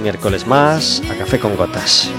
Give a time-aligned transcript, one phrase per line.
[0.00, 2.10] un miércoles más a Café con Gotas.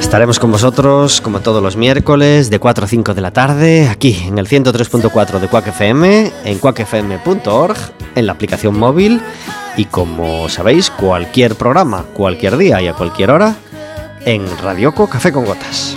[0.00, 4.24] Estaremos con vosotros como todos los miércoles de 4 a 5 de la tarde aquí
[4.26, 7.76] en el 103.4 de Quack FM, en quackfm.org,
[8.14, 9.20] en la aplicación móvil
[9.76, 13.56] y como sabéis cualquier programa, cualquier día y a cualquier hora
[14.24, 15.96] en Radioco Café con Gotas.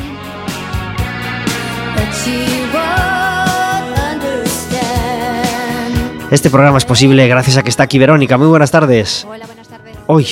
[6.35, 8.37] Este programa es posible gracias a que está aquí Verónica.
[8.37, 9.25] Muy buenas tardes.
[9.25, 9.95] Hola, buenas tardes.
[10.05, 10.27] Uy,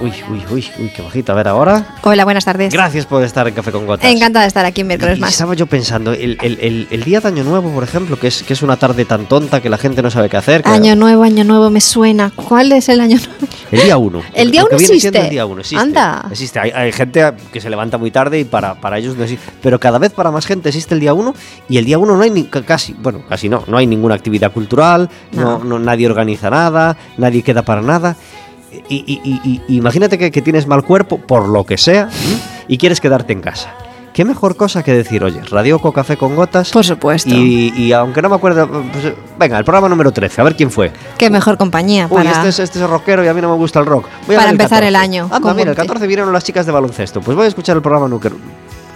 [0.00, 1.32] uy, uy, uy, uy, qué bajita.
[1.32, 1.96] A ver ahora.
[2.02, 2.72] Hola, buenas tardes.
[2.72, 4.10] Gracias por estar en Café con Gotas.
[4.10, 5.30] Encantada de estar aquí un miércoles Y más.
[5.32, 8.42] Estaba yo pensando, el, el- el- el día de Año Nuevo, por ejemplo, que es,
[8.42, 10.62] que es una tarde tan tonta que la gente no sabe qué hacer.
[10.62, 12.32] que- Año nuevo, año nuevo, me suena.
[12.34, 13.46] ¿Cuál es el año nuevo?
[13.70, 14.22] El día 1.
[14.34, 15.18] El día uno existe.
[15.20, 15.82] El día 1 existe.
[15.82, 16.26] Anda.
[16.30, 16.58] Existe.
[16.60, 19.44] Hay, hay gente que se levanta muy tarde y para, para ellos no existe.
[19.62, 21.34] Pero cada vez para más gente existe el día 1
[21.68, 24.14] y el día 1 no hay ni, ca- casi, bueno, casi no, no hay ninguna
[24.14, 25.58] actividad cultural, no.
[25.58, 25.64] No.
[25.64, 28.16] no- nadie organiza nada, nadie queda para nada.
[28.88, 32.08] Y, y- y- imagínate que, que tienes mal cuerpo, por lo que sea,
[32.68, 33.74] y quieres quedarte en casa.
[34.12, 36.70] ¿Qué mejor cosa que decir, oye, radioco café con gotas?
[36.70, 37.30] Por supuesto.
[37.32, 40.70] Y, y aunque no me acuerdo, pues, venga, el programa número 13, a ver quién
[40.70, 40.92] fue.
[41.16, 42.30] Qué mejor compañía Uy, para...
[42.32, 44.06] este es, este es rockero y a mí no me gusta el rock.
[44.26, 44.96] Voy a Para el empezar el 14.
[45.04, 45.82] año, Anda, con mira, el Monte.
[45.82, 47.20] 14 vinieron las chicas de baloncesto.
[47.20, 48.36] Pues voy a escuchar el programa número.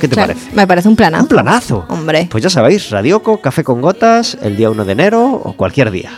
[0.01, 0.55] ¿Qué te Claro, parece?
[0.55, 1.23] Me parece un planazo.
[1.23, 1.87] Un planazo.
[1.89, 2.27] Hombre.
[2.31, 6.11] Pues ya sabéis, Radioco, Café con Gotas, el día 1 de enero o cualquier día.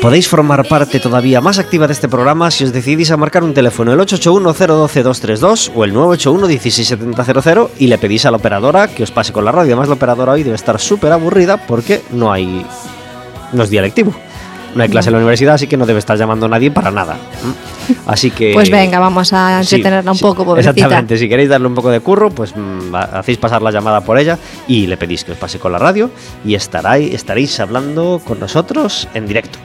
[0.00, 3.54] Podéis formar parte todavía más activa de este programa si os decidís a marcar un
[3.54, 9.32] teléfono el 881-012-232 o el 981-16700 y le pedís a la operadora que os pase
[9.32, 9.72] con la radio.
[9.72, 12.64] Además, la operadora hoy debe estar súper aburrida porque no hay.
[13.52, 14.14] no es día lectivo.
[14.78, 16.92] No hay clase en la universidad, así que no debe estar llamando a nadie para
[16.92, 17.16] nada.
[18.06, 18.52] Así que.
[18.54, 20.70] Pues venga, vamos a Sí, entretenerla un poco, pobrecita.
[20.70, 24.02] Exactamente, si queréis darle un poco de curro, pues mm, ha- hacéis pasar la llamada
[24.02, 24.38] por ella
[24.68, 26.10] y le pedís que os pase con la radio
[26.44, 29.58] y estaréis, estaréis hablando con nosotros en directo.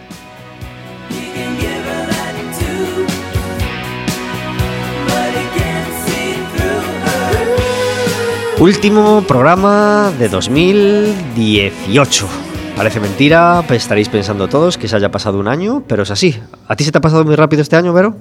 [8.60, 12.28] Último programa de 2018.
[12.76, 16.36] Parece mentira, pues estaréis pensando todos que se haya pasado un año, pero es así.
[16.68, 18.18] ¿A ti se te ha pasado muy rápido este año, Vero?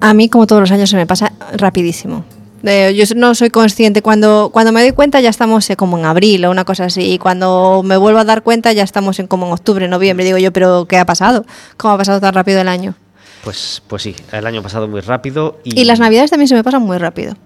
[0.00, 2.24] A mí, como todos los años, se me pasa rapidísimo.
[2.64, 4.02] Eh, yo no soy consciente.
[4.02, 7.12] Cuando, cuando me doy cuenta ya estamos eh, como en abril o una cosa así.
[7.12, 10.26] Y cuando me vuelvo a dar cuenta ya estamos en como en octubre, noviembre.
[10.26, 11.44] Digo yo, pero ¿qué ha pasado?
[11.76, 12.94] ¿Cómo ha pasado tan rápido el año?
[13.44, 16.64] Pues, pues sí, el año pasado muy rápido y, Y las navidades también se me
[16.64, 17.36] pasan muy rápido.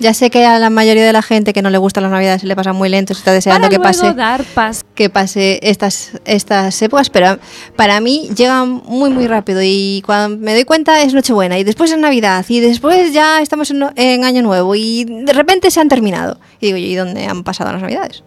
[0.00, 2.40] Ya sé que a la mayoría de la gente que no le gustan las navidades
[2.40, 4.82] se le pasan muy lento, se está deseando Para que luego pase dar paso.
[4.94, 7.38] que pase estas, estas épocas, pero
[7.76, 11.92] para mí llegan muy muy rápido y cuando me doy cuenta es Nochebuena y después
[11.92, 15.88] es Navidad y después ya estamos en, en Año Nuevo y de repente se han
[15.88, 16.38] terminado.
[16.60, 18.24] Y digo, ¿y dónde han pasado las Navidades?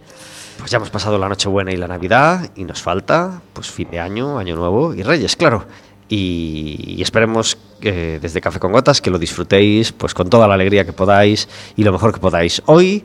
[0.58, 4.00] Pues ya hemos pasado la Nochebuena y la Navidad y nos falta pues fin de
[4.00, 5.66] año, año nuevo y Reyes, claro.
[6.10, 10.86] Y, esperemos que desde Café con Gotas que lo disfrutéis pues con toda la alegría
[10.86, 12.62] que podáis y lo mejor que podáis.
[12.66, 13.04] Hoy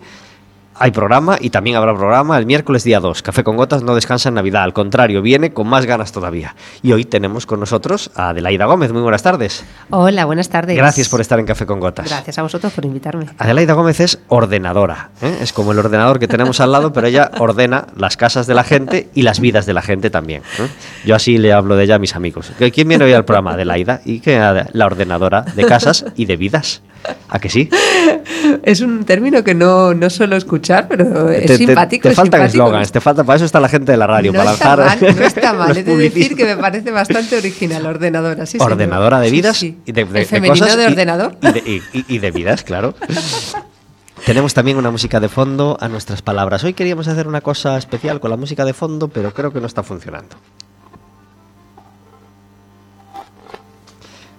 [0.82, 3.22] hay programa y también habrá programa el miércoles día 2.
[3.22, 6.56] Café con Gotas no descansa en Navidad, al contrario, viene con más ganas todavía.
[6.82, 8.90] Y hoy tenemos con nosotros a Adelaida Gómez.
[8.92, 9.64] Muy buenas tardes.
[9.90, 10.76] Hola, buenas tardes.
[10.76, 12.08] Gracias por estar en Café con Gotas.
[12.08, 13.26] Gracias a vosotros por invitarme.
[13.38, 15.10] Adelaida Gómez es ordenadora.
[15.22, 15.38] ¿eh?
[15.40, 18.64] Es como el ordenador que tenemos al lado, pero ella ordena las casas de la
[18.64, 20.42] gente y las vidas de la gente también.
[20.58, 20.66] ¿eh?
[21.04, 22.50] Yo así le hablo de ella a mis amigos.
[22.58, 23.52] ¿Que- ¿Quién viene hoy al programa?
[23.52, 24.00] Adelaida.
[24.04, 24.36] ¿Y que
[24.72, 26.82] la ordenadora de casas y de vidas?
[27.28, 27.68] ¿A que sí?
[28.62, 32.02] Es un término que no, no suelo escuchar, pero es Te- te- simpático.
[32.04, 34.38] Te, es faltan eslogans, te falta, para eso está la gente de la radio, no,
[34.38, 35.76] para está lanzar mal, no está mal.
[35.76, 38.46] He de decir que me parece bastante original, ordenadora.
[38.46, 38.72] Sí, señor.
[38.72, 39.78] ordenadora de vidas sí.
[39.84, 41.36] y de, de- El de femenino cosas de ordenador.
[41.42, 42.94] y de, y- y- y de vidas, claro.
[44.26, 46.62] Tenemos también una música de fondo a nuestras palabras.
[46.62, 49.66] Hoy queríamos hacer una cosa especial con la música de fondo, pero creo que no
[49.66, 50.36] está funcionando.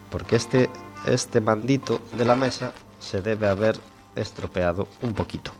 [0.09, 0.69] Porque este,
[1.05, 3.77] este mandito de la mesa se debe haber
[4.15, 5.51] estropeado un poquito.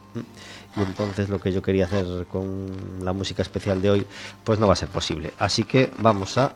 [0.75, 2.71] Entonces lo que yo quería hacer con
[3.01, 4.07] la música especial de hoy,
[4.43, 5.33] pues no va a ser posible.
[5.37, 6.53] Así que vamos a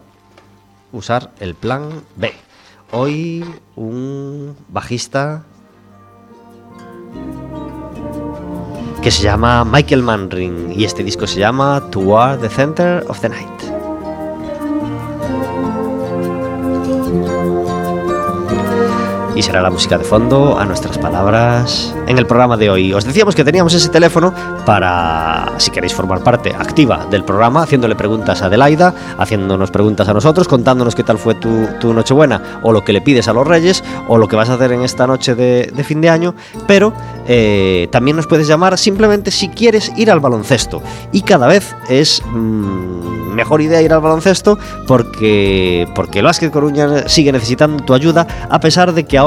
[0.91, 2.33] usar el plan B.
[2.91, 5.43] Hoy un bajista
[9.01, 13.29] que se llama Michael Manring y este disco se llama Toward the Center of the
[13.29, 13.76] Night.
[19.37, 22.91] Y será la música de fondo a nuestras palabras en el programa de hoy.
[22.91, 24.33] Os decíamos que teníamos ese teléfono
[24.65, 30.13] para, si queréis formar parte activa del programa, haciéndole preguntas a Adelaida, haciéndonos preguntas a
[30.13, 33.45] nosotros, contándonos qué tal fue tu, tu Nochebuena o lo que le pides a los
[33.45, 36.33] Reyes o lo que vas a hacer en esta noche de, fin de año,
[36.65, 36.91] pero
[37.27, 40.81] eh, también nos puedes llamar simplemente si quieres ir al baloncesto.
[41.11, 44.57] Y cada vez es mm, mejor idea ir al baloncesto
[44.87, 49.26] porque, porque el Básquet Coruña sigue necesitando tu ayuda a pesar de que ahora...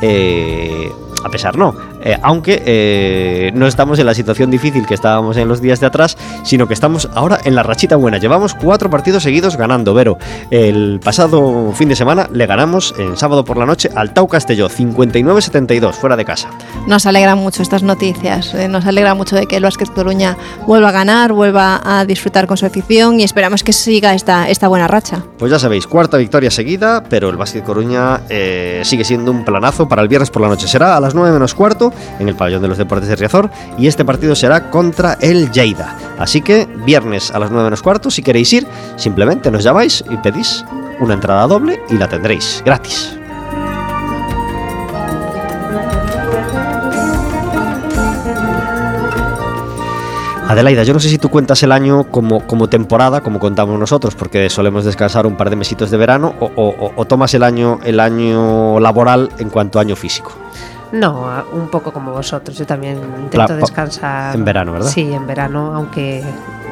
[0.00, 0.90] eh,
[1.22, 1.74] a pesar no,
[2.04, 5.86] eh, aunque eh, no estamos en la situación difícil que estábamos en los días de
[5.86, 8.18] atrás, sino que estamos ahora en la rachita buena.
[8.18, 10.18] Llevamos cuatro partidos seguidos ganando, Vero.
[10.50, 14.68] El pasado fin de semana le ganamos en sábado por la noche al Tau Castelló,
[14.68, 16.50] 59-72, fuera de casa.
[16.86, 18.54] Nos alegra mucho estas noticias.
[18.54, 20.36] eh, Nos alegra mucho de que el Básquet Coruña
[20.66, 24.68] vuelva a ganar, vuelva a disfrutar con su afición y esperamos que siga esta, esta
[24.68, 25.22] buena racha.
[25.38, 28.20] Pues ya sabéis, cuarta victoria seguida, pero el Básquet Coruña
[28.82, 30.68] sigue siendo un planazo para el viernes por la noche.
[30.68, 33.86] Será a las 9 menos cuarto en el pabellón de los deportes de Riazor y
[33.86, 35.96] este partido será contra el Lleida.
[36.18, 40.16] Así que viernes a las 9 menos cuarto, si queréis ir, simplemente nos llamáis y
[40.18, 40.64] pedís
[41.00, 43.16] una entrada doble y la tendréis gratis.
[50.46, 54.14] Adelaida, yo no sé si tú cuentas el año como, como temporada, como contamos nosotros,
[54.14, 57.98] porque solemos descansar un par de mesitos de verano, o, o- tomas el año, el
[57.98, 60.32] año laboral en cuanto a año físico.
[60.94, 62.56] No, un poco como vosotros.
[62.56, 64.34] Yo también intento descansar.
[64.34, 64.88] en verano, ¿verdad?
[64.88, 66.22] Sí, en verano, aunque,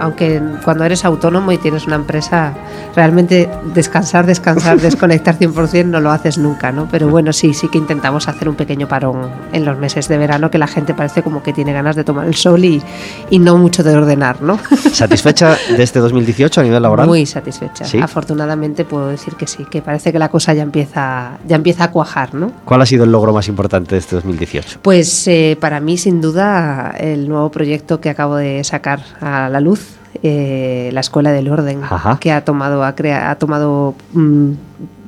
[0.03, 2.55] aunque cuando eres autónomo y tienes una empresa,
[2.97, 6.89] realmente descansar, descansar, desconectar 100% no lo haces nunca, ¿no?
[6.91, 10.51] Pero bueno, sí, sí que intentamos hacer un pequeño parón en los meses de verano,
[10.51, 12.83] que la gente parece como que tiene ganas de tomar el sol y,
[13.31, 14.59] y no mucho de ordenar, ¿no?
[14.93, 17.07] ¿Satisfecha de este 2018 a nivel laboral?
[17.07, 17.85] Muy satisfecha.
[17.85, 17.99] ¿Sí?
[17.99, 21.91] Afortunadamente puedo decir que sí, que parece que la cosa ya empieza, ya empieza a
[21.93, 22.51] cuajar, ¿no?
[22.65, 24.81] ¿Cuál ha sido el logro más importante de este 2018?
[24.83, 29.61] Pues eh, para mí, sin duda, el nuevo proyecto que acabo de sacar a la
[29.61, 29.92] luz,
[30.23, 32.19] eh, la Escuela del Orden, Ajá.
[32.21, 34.51] que ha tomado, ha crea- ha tomado mm,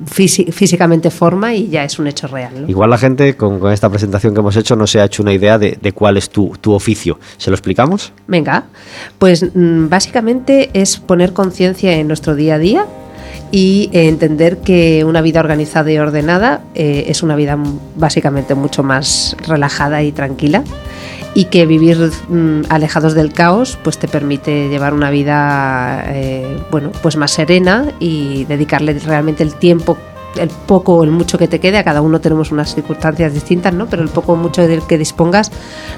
[0.06, 2.62] físi- físicamente forma y ya es un hecho real.
[2.62, 2.68] ¿no?
[2.68, 5.32] Igual la gente con, con esta presentación que hemos hecho no se ha hecho una
[5.32, 7.18] idea de, de cuál es tu, tu oficio.
[7.36, 8.12] ¿Se lo explicamos?
[8.26, 8.64] Venga,
[9.18, 12.86] pues mm, básicamente es poner conciencia en nuestro día a día
[13.54, 17.56] y eh, entender que una vida organizada y ordenada eh, es una vida
[17.94, 20.64] básicamente mucho más relajada y tranquila
[21.34, 26.90] y que vivir mm, alejados del caos pues te permite llevar una vida eh, bueno
[27.00, 29.96] pues más serena y dedicarle realmente el tiempo
[30.38, 33.72] el poco o el mucho que te quede, a cada uno tenemos unas circunstancias distintas,
[33.74, 33.86] ¿no?
[33.86, 35.50] Pero el poco o mucho del que dispongas,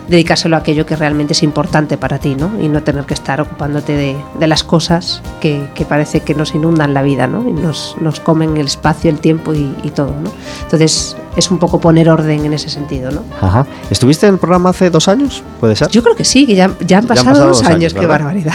[0.08, 2.60] dedicárselo a aquello que realmente es importante para ti, ¿no?
[2.60, 6.54] Y no tener que estar ocupándote de, de las cosas que, que parece que nos
[6.54, 7.48] inundan la vida, ¿no?
[7.48, 10.30] Y nos, nos comen el espacio, el tiempo y, y todo, ¿no?
[10.62, 13.22] Entonces es un poco poner orden en ese sentido, ¿no?
[13.40, 13.66] Ajá.
[13.90, 15.42] ¿Estuviste en el programa hace dos años?
[15.60, 15.88] ¿Puede ser?
[15.88, 18.06] Yo creo que sí, que ya, ya han pasado, pasado dos dos años, años, qué
[18.06, 18.52] barbaridad.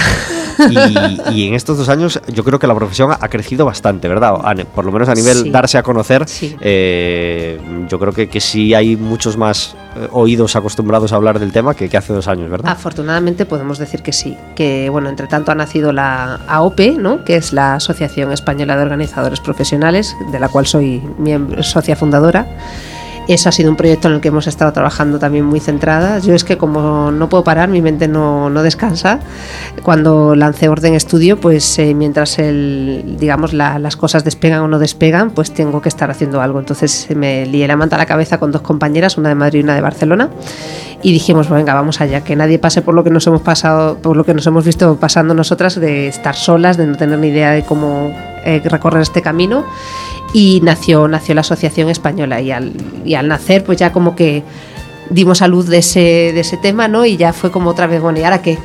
[0.69, 4.33] Y, y en estos dos años yo creo que la profesión ha crecido bastante, ¿verdad?
[4.75, 5.49] Por lo menos a nivel Sí.
[5.49, 6.55] darse a conocer, Sí.
[6.59, 7.59] eh,
[7.89, 9.75] yo creo que, que sí hay muchos más
[10.11, 12.71] oídos acostumbrados a hablar del tema que, que hace dos años, ¿verdad?
[12.71, 17.23] Afortunadamente podemos decir que sí, que bueno, entre tanto ha nacido la AOP, ¿no?
[17.23, 22.47] que es la Asociación Española de Organizadores Profesionales, de la cual soy miembro, socia fundadora.
[23.33, 26.25] Eso ha sido un proyecto en el que hemos estado trabajando también muy centradas.
[26.25, 29.19] Yo es que como no puedo parar, mi mente no, no descansa.
[29.83, 34.79] Cuando lancé Orden Estudio, pues eh, mientras el, digamos la- las cosas despegan o no
[34.79, 36.59] despegan, pues tengo que estar haciendo algo.
[36.59, 39.63] Entonces me lié la manta a la cabeza con dos compañeras, una de Madrid y
[39.63, 40.29] una de Barcelona,
[41.01, 43.97] y dijimos, "Pues venga, vamos allá, que nadie pase por lo que nos hemos pasado,
[43.99, 47.29] por lo que nos hemos visto pasando nosotras, de estar solas, de no tener ni
[47.29, 48.11] idea de cómo
[48.43, 49.63] eh, recorrer este camino
[50.33, 54.43] y nació, nació la Asociación Española y al, nacer pues ya como que
[55.09, 57.05] dimos a luz de ese, de ese tema, ¿no?
[57.05, 58.57] Y ya fue como otra vez, bueno, ¿y ahora qué?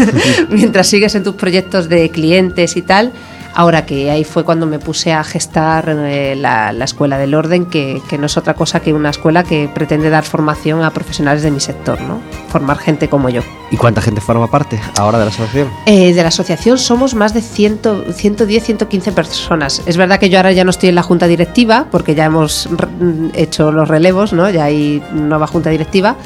[0.50, 3.12] Mientras sigues en tus proyectos de clientes y tal,
[3.54, 7.66] ahora que ahí fue cuando me puse a gestar eh, la, la Escuela del Orden,
[7.66, 11.42] que, que no es otra cosa que una escuela que pretende dar formación a profesionales
[11.42, 12.20] de mi sector, ¿no?
[12.48, 13.42] Formar gente como yo.
[13.70, 15.68] ¿Y cuánta gente forma parte ahora de la asociación?
[15.86, 17.80] Eh, de la asociación somos más de 100,
[18.14, 19.82] 110, 115 personas.
[19.86, 22.68] Es verdad que yo ahora ya no estoy en la junta directiva, porque ya hemos
[22.70, 22.88] re-
[23.34, 24.48] hecho los relevos, ¿no?
[24.50, 26.16] ya hay nueva junta directiva,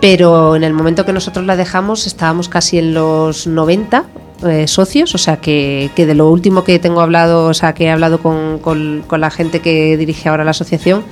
[0.00, 4.04] pero en el momento que nosotros la dejamos estábamos casi en los 90
[4.46, 7.84] eh, socios, o sea que, que de lo último que tengo hablado, o sea que
[7.84, 11.02] he hablado con, con- con la gente que dirige ahora la asociación,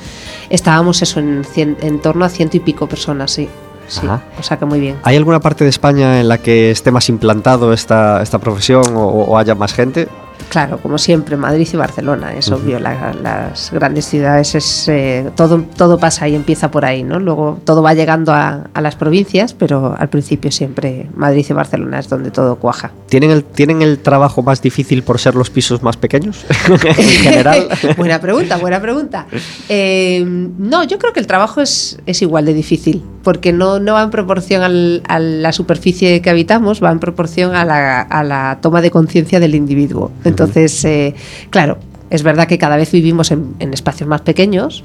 [0.50, 3.48] estábamos eso en, cien- en torno a ciento y pico personas, sí.
[3.88, 4.24] Sí, Ajá.
[4.36, 4.96] o sea que muy bien.
[5.04, 9.06] ¿Hay alguna parte de España en la que esté más implantado esta, esta profesión o,
[9.06, 10.08] o haya más gente?
[10.48, 15.64] Claro, como siempre, Madrid y Barcelona, es obvio, la, las grandes ciudades es eh, todo,
[15.76, 17.18] todo pasa y empieza por ahí, ¿no?
[17.18, 21.98] Luego todo va llegando a, a, las provincias, pero al principio siempre Madrid y Barcelona
[21.98, 22.92] es donde todo cuaja.
[23.08, 27.68] ¿Tienen el, ¿tienen el trabajo más difícil por ser los pisos más pequeños en general?
[27.96, 29.26] buena pregunta, buena pregunta.
[29.68, 33.94] Eh, no, yo creo que el trabajo es, es igual de difícil, porque no, no
[33.94, 38.22] va en proporción al, a la superficie que habitamos, va en proporción a la, a
[38.22, 40.10] la toma de conciencia del individuo.
[40.26, 41.14] Entonces, eh,
[41.50, 41.78] claro,
[42.10, 44.84] es verdad que cada vez vivimos en, en espacios más pequeños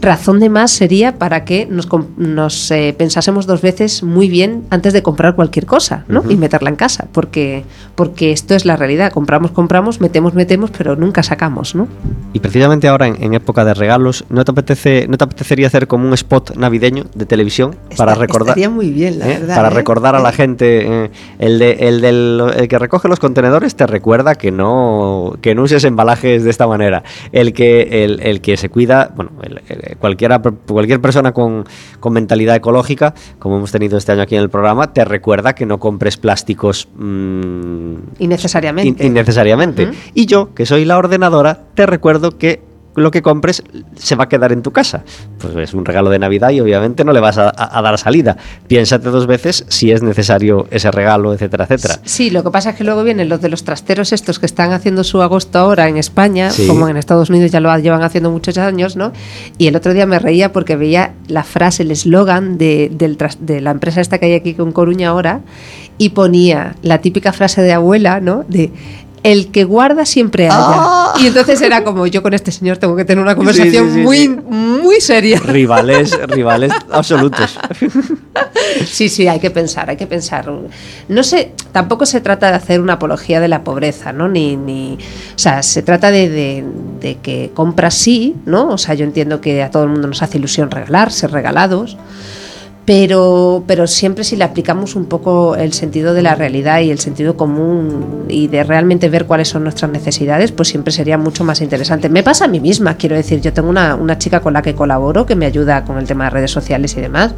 [0.00, 4.92] razón de más sería para que nos, nos eh, pensásemos dos veces muy bien antes
[4.92, 6.20] de comprar cualquier cosa ¿no?
[6.20, 6.32] Uh -huh.
[6.32, 7.64] y meterla en casa, porque,
[7.94, 9.12] porque esto es la realidad.
[9.12, 11.74] Compramos, compramos, metemos, metemos, pero nunca sacamos.
[11.74, 11.88] ¿no?
[12.32, 15.86] Y precisamente ahora, en, en época de regalos, ¿no te, apetece, ¿no te apetecería hacer
[15.86, 18.50] como un spot navideño de televisión Está, para recordar?
[18.50, 19.38] Estaría muy bien, la ¿eh?
[19.40, 19.56] verdad.
[19.56, 19.74] Para ¿eh?
[19.74, 21.04] recordar a la gente.
[21.04, 25.54] eh, el, de, el, del, el que recoge los contenedores te recuerda que no, que
[25.54, 27.02] no uses embalajes de esta manera.
[27.32, 31.64] El que, el, el que se cuida, bueno, el, el cualquiera, cualquier persona con,
[32.00, 35.66] con, mentalidad ecológica, como hemos tenido este año aquí en el programa, te recuerda que
[35.66, 39.04] no compres plásticos mmm, innecesariamente.
[39.04, 39.86] In, innecesariamente.
[39.86, 40.10] Uh -huh.
[40.14, 42.67] Y yo, que soy la ordenadora, te recuerdo que
[43.00, 43.62] lo que compres
[43.96, 45.04] se va a quedar en tu casa.
[45.38, 48.36] Pues es un regalo de Navidad y obviamente no le vas a, a, dar salida.
[48.66, 52.00] Piénsate dos veces si es necesario ese regalo, etcétera, etcétera.
[52.04, 54.72] Sí, lo que pasa es que luego vienen los de los trasteros estos que están
[54.72, 56.66] haciendo su agosto ahora en España, sí.
[56.66, 59.12] como en Estados Unidos ya lo llevan haciendo muchos años, ¿no?
[59.58, 63.70] Y el otro día me reía porque veía la frase, el eslogan de, de la
[63.70, 65.40] empresa esta que hay aquí con Coruña ahora
[65.98, 68.44] y ponía la típica frase de abuela, ¿no?
[68.48, 68.72] De
[69.22, 70.58] el que guarda siempre haya.
[70.58, 71.12] ¡Oh!
[71.20, 73.98] Y entonces era como yo con este señor tengo que tener una conversación sí, sí,
[73.98, 75.40] sí, muy, muy seria.
[75.40, 77.58] Rivales, rivales absolutos.
[78.86, 80.50] Sí, sí, hay que pensar, hay que pensar.
[81.08, 84.28] No sé, tampoco se trata de hacer una apología de la pobreza, ¿no?
[84.28, 86.64] Ni, ni o sea, se trata de, de,
[87.00, 88.68] de que compras sí, ¿no?
[88.68, 91.96] O sea, yo entiendo que a todo el mundo nos hace ilusión regalar, ser regalados
[92.88, 96.98] pero, pero siempre si le aplicamos un poco el sentido de la realidad y el
[96.98, 101.60] sentido común y de realmente ver cuáles son nuestras necesidades, pues siempre sería mucho más
[101.60, 102.08] interesante.
[102.08, 104.74] Me pasa a mí misma, quiero decir, yo tengo una, una chica con la que
[104.74, 107.34] colaboro que me ayuda con el tema de redes sociales y demás.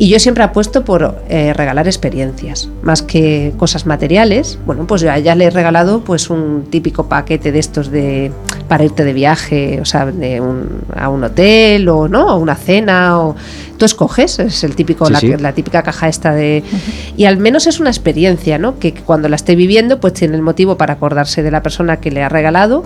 [0.00, 4.58] Y yo siempre apuesto por eh, regalar experiencias, más que cosas materiales.
[4.64, 8.32] Bueno, pues yo a ella le he regalado pues un típico paquete de estos de
[8.66, 12.54] para irte de viaje, o sea, de un, a un hotel o no, a una
[12.54, 13.36] cena o
[13.76, 15.36] tú escoges, es el típico sí, la, sí.
[15.36, 17.14] la, típica caja esta de uh -huh.
[17.18, 18.78] y al menos es una experiencia, ¿no?
[18.78, 22.10] Que cuando la esté viviendo pues tiene el motivo para acordarse de la persona que
[22.10, 22.84] le ha regalado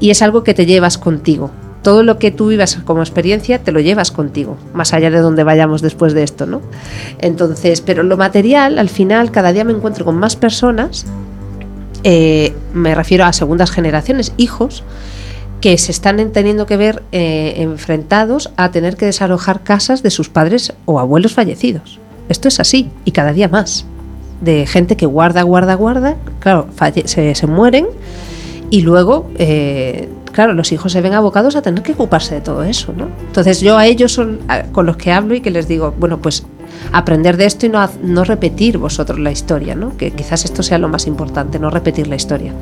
[0.00, 1.52] y es algo que te llevas contigo
[1.88, 5.42] todo lo que tú vivas como experiencia te lo llevas contigo, más allá de donde
[5.42, 6.60] vayamos después de esto, ¿no?
[7.18, 11.06] Entonces, pero lo material, al final, cada día me encuentro con más personas,
[12.04, 14.84] eh, me refiero a segundas generaciones, hijos,
[15.62, 20.28] que se están teniendo que ver eh, enfrentados a tener que desalojar casas de sus
[20.28, 22.00] padres o abuelos fallecidos.
[22.28, 23.86] Esto es así, y cada día más.
[24.42, 26.68] De gente que guarda, guarda, guarda, claro,
[27.06, 27.86] se, mueren
[28.68, 32.62] y luego eh, claro, los hijos se ven abocados a tener que ocuparse de todo
[32.62, 33.08] eso, ¿no?
[33.26, 34.38] Entonces yo a ellos son
[34.70, 36.44] con los que hablo y que les digo, bueno, pues
[36.92, 39.96] aprender de esto y no, no repetir vosotros la historia, ¿no?
[39.96, 42.52] Que quizás esto sea lo más importante, no repetir la historia.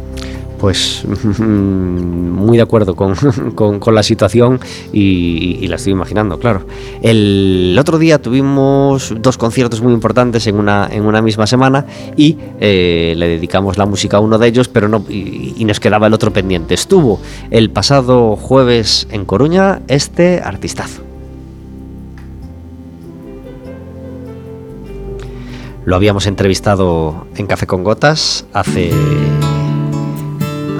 [0.58, 1.04] Pues
[1.38, 3.14] muy de acuerdo con,
[3.54, 4.60] con, la situación
[4.92, 6.66] y, y, la estoy imaginando, claro.
[7.02, 11.86] El otro día tuvimos dos conciertos muy importantes en una, en una misma semana
[12.16, 15.80] y eh, le dedicamos la música a uno de ellos, pero no y, y, nos
[15.80, 16.74] quedaba el otro pendiente.
[16.74, 17.20] Estuvo
[17.50, 21.02] el pasado jueves en Coruña este artistazo.
[25.86, 28.90] Lo habíamos entrevistado en Café con Gotas hace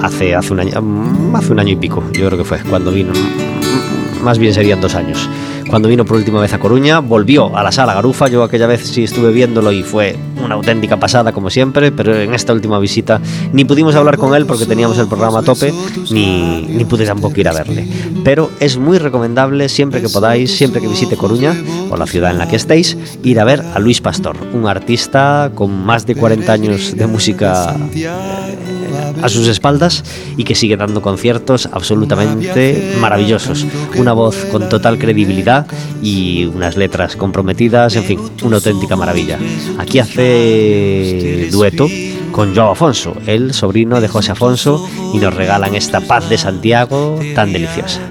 [0.01, 2.91] hace, hace, un año, mm, hace un año y pico, yo creo que fue, cuando
[2.91, 5.29] vino, mm, más bien serían dos años.
[5.69, 8.87] Cuando vino por última vez a Coruña, volvió a la sala Garufa, yo aquella vez
[8.87, 13.19] sí estuve viéndolo y fue una auténtica pasada como siempre, pero en esta última visita
[13.51, 15.73] ni pudimos hablar con él porque teníamos el programa a tope,
[16.09, 17.85] ni, ni pude tampoco ir a verle.
[18.23, 21.53] Pero es muy recomendable siempre que podáis, siempre que visite Coruña
[21.89, 25.51] o la ciudad en la que estéis, ir a ver a Luis Pastor, un artista
[25.53, 28.76] con más de 40 años de música eh,
[29.21, 30.03] a sus espaldas
[30.35, 33.65] y que sigue dando conciertos absolutamente maravillosos.
[33.97, 35.67] Una voz con total credibilidad
[36.01, 39.37] y unas letras comprometidas, en fin, una auténtica maravilla.
[39.77, 41.87] Aquí hace dueto
[42.31, 47.19] con Joao Afonso, el sobrino de José Afonso, y nos regalan esta paz de Santiago
[47.33, 48.01] tan deliciosa.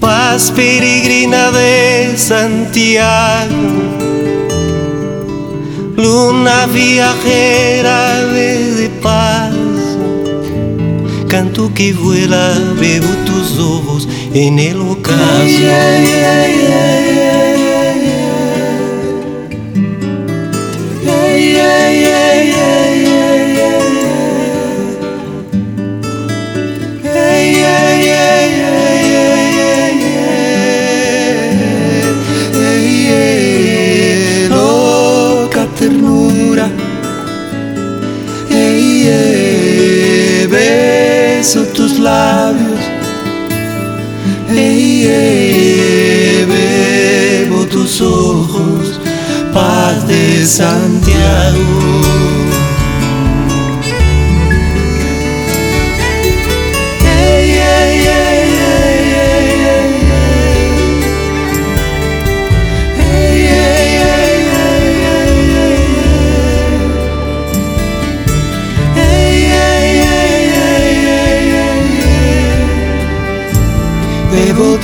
[0.00, 4.05] Paz peregrina de Santiago
[5.96, 9.54] Luna viajera de paz,
[11.28, 15.16] canto que vuela, bebo tus ojos en el ocaso.
[41.98, 42.80] Labios.
[46.48, 49.00] Bebo tus ojos,
[49.52, 51.95] paz de Santiago.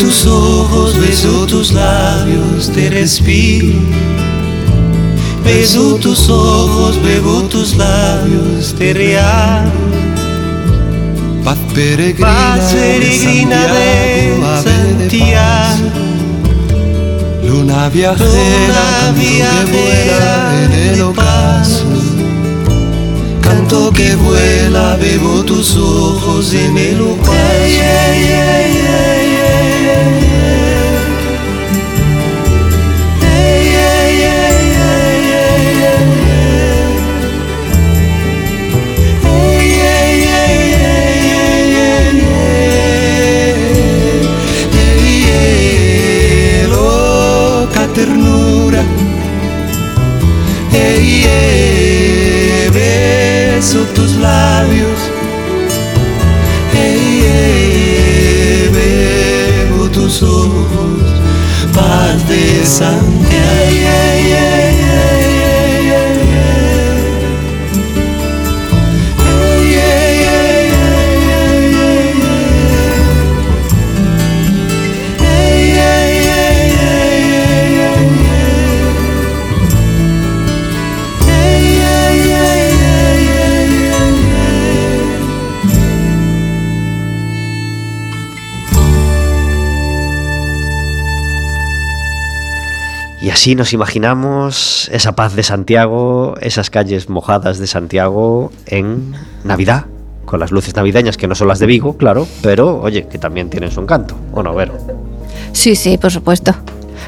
[0.03, 3.79] Tus ojos, beso tus labios, te respiro.
[5.45, 9.71] Beso tus ojos, bebo tus labios, te real.
[11.45, 15.91] Paz peregrina, Paz peregrina de Santiago.
[17.47, 21.87] Luna viajera, Luna viajera en el ocaso.
[23.41, 27.33] Canto que vuela, bebo tus ojos en el ocaso.
[27.33, 29.12] Yeah, yeah, yeah,
[93.43, 99.87] así nos imaginamos esa paz de Santiago, esas calles mojadas de Santiago en Navidad,
[100.25, 103.51] con las luces navideñas que no son las de Vigo, claro, pero oye, que también
[103.51, 104.55] tienen su encanto, ¿o no?
[105.51, 106.55] Sí, sí, por supuesto.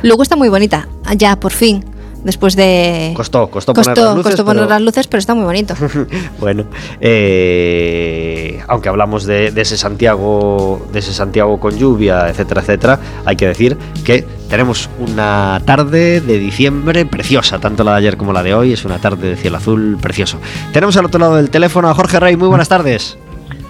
[0.02, 1.84] Luego está muy bonita, ya, por fin.
[2.24, 3.12] Después de.
[3.14, 4.32] Costó, costó, poner las luces.
[4.32, 5.74] costó poner pero- las luces, pero está muy bonito.
[6.40, 6.64] bueno,
[7.00, 13.36] eh, aunque hablamos de, de ese Santiago, de ese Santiago con lluvia, etcétera, etcétera, hay
[13.36, 18.42] que decir que tenemos una tarde de diciembre preciosa, tanto la de ayer como la
[18.42, 20.38] de hoy, es una tarde de cielo azul precioso.
[20.72, 23.18] Tenemos al otro lado del teléfono a Jorge Rey, muy buenas tardes.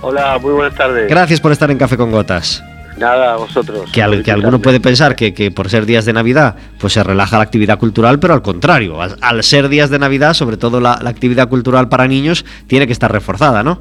[0.00, 1.08] Hola, muy buenas tardes.
[1.08, 2.62] Gracias por estar en Café con Gotas.
[2.96, 3.90] Nada, a vosotros.
[3.92, 7.02] Que, al- que alguno puede pensar que, que por ser días de Navidad, pues se
[7.02, 10.80] relaja la actividad cultural, pero al contrario, al, al ser días de Navidad, sobre todo
[10.80, 13.80] la, la actividad cultural para niños, tiene que estar reforzada, ¿no?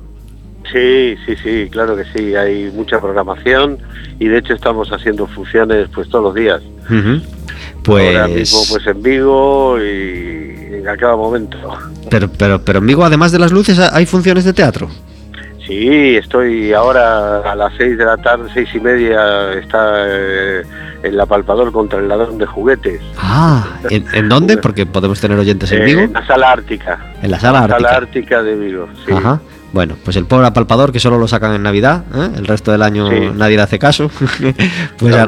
[0.71, 2.33] Sí, sí, sí, claro que sí.
[2.35, 3.77] Hay mucha programación
[4.19, 6.61] y de hecho estamos haciendo funciones pues todos los días.
[7.83, 11.57] Pues, Ahora mismo pues en Vigo y a cada momento.
[12.09, 14.89] pero, pero, pero en Vigo, además de las luces, hay funciones de teatro.
[15.65, 20.63] Sí, estoy ahora a las seis de la tarde, seis y media, está eh,
[21.03, 23.01] en la palpador contra el ladrón de juguetes.
[23.17, 24.57] Ah, ¿en, en dónde?
[24.57, 26.01] Porque podemos tener oyentes en Eh, Vigo.
[26.01, 26.99] en la sala ártica.
[27.21, 27.95] En la sala Sala ártica.
[27.97, 29.13] ártica de Vigo, sí.
[29.13, 29.39] Ajá.
[29.71, 32.29] Bueno, pues el pobre apalpador que solo lo sacan en Navidad, ¿eh?
[32.37, 33.31] el resto del año Sí.
[33.35, 34.11] nadie le hace caso.
[34.97, 35.27] pues a,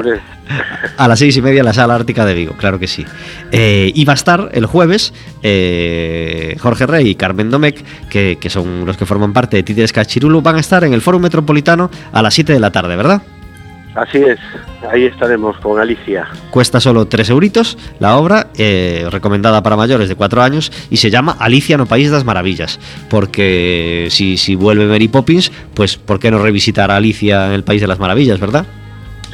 [0.96, 3.04] a las seis y media en la sala ártica de Vigo, claro que sí.
[3.52, 8.50] Eh, y va a estar el jueves eh, Jorge Rey y Carmen Domecq, que, que
[8.50, 11.90] son los que forman parte de Títeres Cachirulo, van a estar en el Foro Metropolitano
[12.12, 13.22] a las 7 de la tarde, ¿verdad?
[13.96, 14.38] así es,
[14.90, 16.28] ahí estaremos con Alicia.
[16.50, 21.10] Cuesta solo 3 euritos la obra, eh, recomendada para mayores de 4 años, y se
[21.10, 22.78] llama Alicia no País das Maravillas.
[23.08, 27.64] Porque si, si vuelve Mary Poppins, pues ¿por qué no revisitar a Alicia en el
[27.64, 28.66] País de las Maravillas, verdad?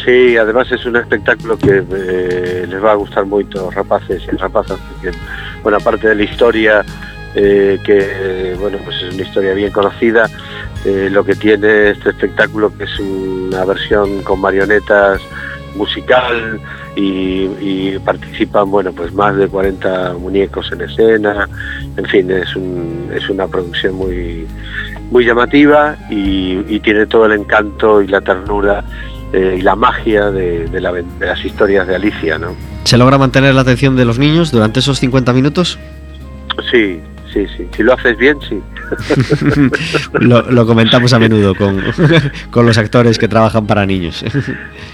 [0.04, 4.40] Sí, además es un espectáculo que eh, les va a gustar moito aos rapaces as
[4.40, 5.16] rapazas porque,
[5.62, 6.84] bueno, aparte de la historia
[7.34, 10.28] eh, que, bueno, pues es una historia bien conocida,
[10.84, 15.20] eh, lo que tiene este espectáculo que es una versión con marionetas
[15.76, 16.60] musical
[16.96, 21.48] y, y participan, bueno, pues más de 40 muñecos en escena,
[21.96, 24.46] en fin, es, un, es una producción muy,
[25.10, 28.84] muy llamativa y, y tiene todo el encanto y la ternura
[29.32, 32.54] eh, y la magia de, de, la- de las historias de Alicia, ¿no?
[32.84, 35.78] ¿Se logra mantener la atención de los niños durante esos 50 minutos?
[36.70, 37.00] Sí,
[37.32, 37.66] sí, sí.
[37.74, 38.60] Si lo haces bien, sí.
[40.12, 41.82] lo, lo comentamos a menudo con,
[42.50, 44.24] con los actores que trabajan para niños.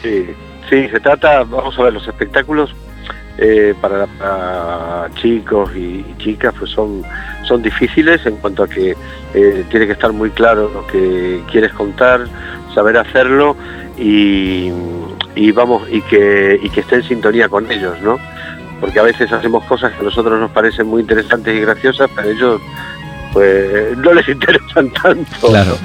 [0.02, 0.26] Sí,
[0.70, 2.72] sí, se trata, vamos a ver, los espectáculos
[3.38, 7.02] eh, para, para chicos y, y chicas pues son,
[7.48, 8.94] son difíciles en cuanto a que
[9.34, 12.26] eh, tiene que estar muy claro lo que quieres contar,
[12.78, 13.56] saber hacerlo
[13.98, 14.70] y,
[15.34, 18.20] y vamos, y que, y que esté en sintonía con ellos, ¿no?
[18.80, 22.30] Porque a veces hacemos cosas que a nosotros nos parecen muy interesantes y graciosas, pero
[22.30, 22.60] ellos
[23.32, 25.48] pues no les interesan tanto.
[25.48, 25.76] Claro.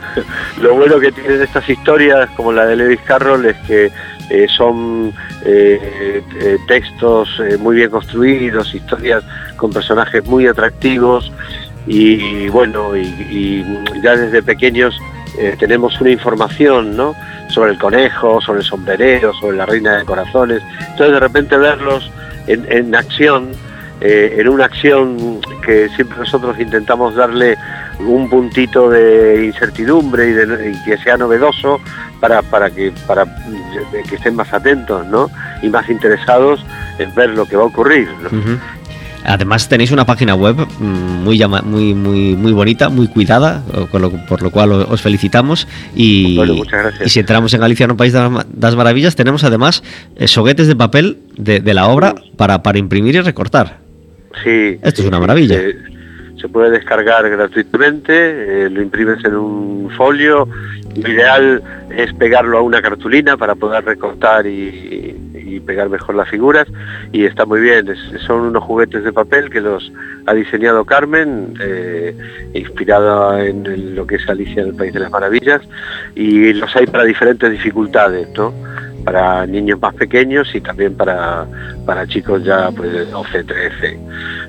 [0.62, 3.90] Lo bueno que tienen estas historias, como la de Lewis Carroll, es que
[4.30, 5.12] eh, son
[5.44, 7.28] eh, eh, textos
[7.58, 9.24] muy bien construidos, historias
[9.56, 11.32] con personajes muy atractivos
[11.88, 13.64] y bueno, y, y
[14.00, 14.96] ya desde pequeños
[15.38, 17.14] eh, tenemos una información, ¿no?
[17.48, 20.62] Sobre el conejo, sobre el sombrerero, sobre la reina de corazones.
[20.80, 22.10] Entonces de repente verlos
[22.46, 23.50] en, en acción,
[24.00, 27.56] eh, en una acción que siempre nosotros intentamos darle
[27.98, 31.80] un puntito de incertidumbre y, que sea novedoso
[32.20, 33.24] para, para, que, para
[34.08, 35.30] que estén más atentos ¿no?
[35.62, 36.64] y más interesados
[36.98, 38.08] en ver lo que va a ocurrir.
[39.26, 43.62] Además tenéis una página web mm, muy llama, muy muy muy bonita, muy cuidada,
[43.92, 46.62] lo, por lo cual os felicitamos y, bueno,
[47.06, 49.82] si entramos en Galicia no país das maravillas tenemos además
[50.16, 53.78] eh, soguetes de papel de, de la obra para, para imprimir y recortar.
[54.44, 54.78] Sí.
[54.82, 55.56] Esto es una maravilla.
[55.56, 55.95] Se,
[56.40, 60.48] se puede descargar gratuitamente, eh, lo imprimes en un folio.
[60.94, 61.62] Lo ideal
[61.94, 65.22] es pegarlo a una cartulina para poder recortar y,
[65.66, 66.68] pegar mejor las figuras.
[67.12, 67.92] Y está muy bien,
[68.24, 69.90] son unos juguetes de papel que los
[70.26, 72.14] ha diseñado Carmen, eh,
[72.54, 75.62] inspirada en, en, lo que es Alicia en el País de las Maravillas.
[76.14, 78.52] Y los hay para diferentes dificultades, ¿no?
[79.06, 81.46] Para niños más pequeños y también para,
[81.86, 84.00] para chicos ya pues de 12, 13.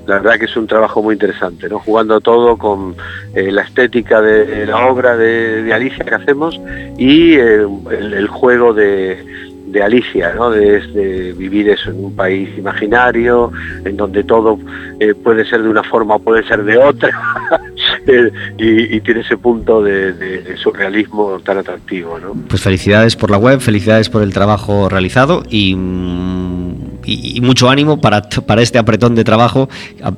[0.07, 1.77] La verdad que es un trabajo muy interesante, ¿no?
[1.77, 2.95] Jugando todo con
[3.35, 6.59] eh, la estética de la obra de, Alicia que hacemos
[6.97, 9.45] y eh, el, juego de,
[9.79, 10.49] Alicia, ¿no?
[10.49, 13.51] De, de, vivir eso en un país imaginario,
[13.85, 14.57] en donde todo
[14.99, 17.11] eh, puede ser de una forma o puede ser de otra,
[18.57, 22.33] y, y, tiene ese punto de, de, surrealismo tan atractivo, ¿no?
[22.47, 25.75] Pues felicidades por la web, felicidades por el trabajo realizado y,
[27.05, 29.69] y, y mucho ánimo para, para, este apretón de trabajo,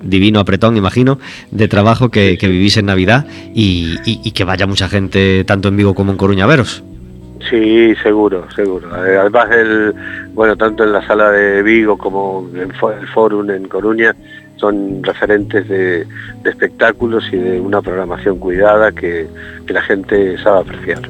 [0.01, 1.19] divino apretón, imagino,
[1.51, 5.95] de trabajo que, que vivís en Navidad y, que vaya mucha gente tanto en Vigo
[5.95, 6.83] como en Coruña a veros.
[7.49, 8.89] Sí, seguro, seguro.
[8.93, 9.93] Además, el,
[10.33, 14.15] bueno, tanto en la sala de Vigo como en el Fórum en Coruña
[14.59, 16.05] son referentes de,
[16.43, 19.27] de, espectáculos y de una programación cuidada que,
[19.65, 21.01] que, la gente sabe apreciar.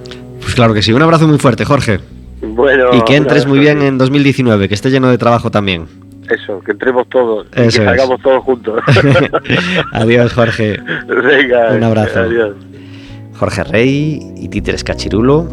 [0.42, 0.94] Pues claro que sí.
[0.94, 2.00] Un abrazo muy fuerte, Jorge.
[2.42, 5.88] Bueno, y que entres muy bien en 2019, que esté lleno de trabajo también.
[6.30, 8.24] Eso, que entremos todos Eso y que salgamos es.
[8.24, 8.82] todos juntos.
[9.94, 10.80] adiós, Jorge.
[11.08, 12.20] Venga, un abrazo.
[12.20, 12.56] Adiós.
[13.38, 15.48] Jorge Rey y Títeres Cachirulo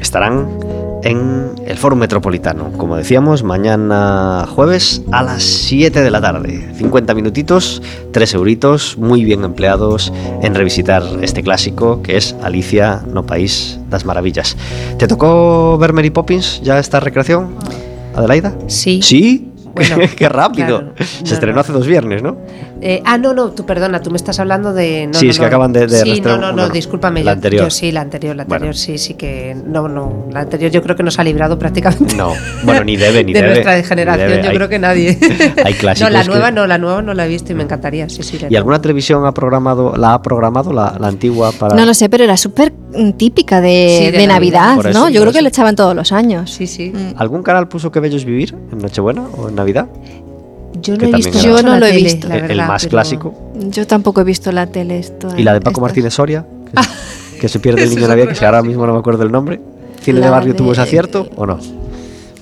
[0.00, 0.58] estarán
[1.04, 6.72] en el Foro Metropolitano, como decíamos, mañana jueves a las 7 de la tarde.
[6.76, 10.12] 50 minutitos, 3 euritos, muy bien empleados
[10.42, 14.56] en revisitar este clásico que es Alicia no País das Maravillas.
[14.98, 17.54] ¿Te tocó ver Mary Poppins ya esta recreación,
[18.14, 18.54] Adelaida?
[18.66, 19.00] Sí.
[19.02, 19.50] ¿Sí?
[19.74, 20.78] Bueno, Qué rápido.
[20.94, 21.60] Claro, Se no, estrenó no.
[21.60, 22.36] hace dos viernes, ¿no?
[22.80, 25.06] Eh, ah, no, no, tú perdona, tú me estás hablando de.
[25.06, 25.86] No, sí, es que acaban de.
[25.86, 27.24] de sí, no, no, no, discúlpame.
[27.24, 27.64] La yo, anterior.
[27.64, 28.74] Yo, sí, la anterior, la anterior, bueno.
[28.74, 29.56] sí, sí que.
[29.66, 30.26] No, no.
[30.32, 32.14] La anterior yo creo que nos ha librado prácticamente.
[32.16, 32.32] No,
[32.64, 33.52] bueno, ni debe, ni de debe.
[33.54, 34.42] nuestra generación, debe.
[34.42, 35.18] yo Hay, creo que nadie.
[35.64, 36.10] Hay clásicos.
[36.10, 36.54] no, la nueva que...
[36.54, 38.38] no, la nueva no la he visto y me encantaría, sí, sí.
[38.48, 41.74] ¿Y alguna televisión ha programado, la ha programado, la, la antigua para.?
[41.76, 42.72] No lo sé, pero era súper
[43.16, 44.88] típica de, Sí, de de Navidad, ¿no?
[44.88, 46.50] eso, yo creo que le echaban todos los años.
[46.52, 46.90] Sí, sí.
[46.94, 47.14] Mm.
[47.16, 49.88] ¿Algún canal puso que bello es vivir en Nochebuena o en Navidad?
[50.84, 51.38] Yo no he visto.
[51.40, 52.28] Yo no la lo he tele, visto.
[52.28, 53.34] la el, más clásico.
[53.70, 54.98] Yo tampoco he visto la tele.
[54.98, 56.44] esto- ¿Y la de Paco estas- Martínez Soria?
[56.70, 56.80] Que,
[57.40, 59.32] que se pierde el niño en Navidad, otro que ahora mismo no me acuerdo el
[59.32, 59.60] nombre.
[60.02, 61.58] ¿Cine de La barrio tuvo ese de- acierto o no?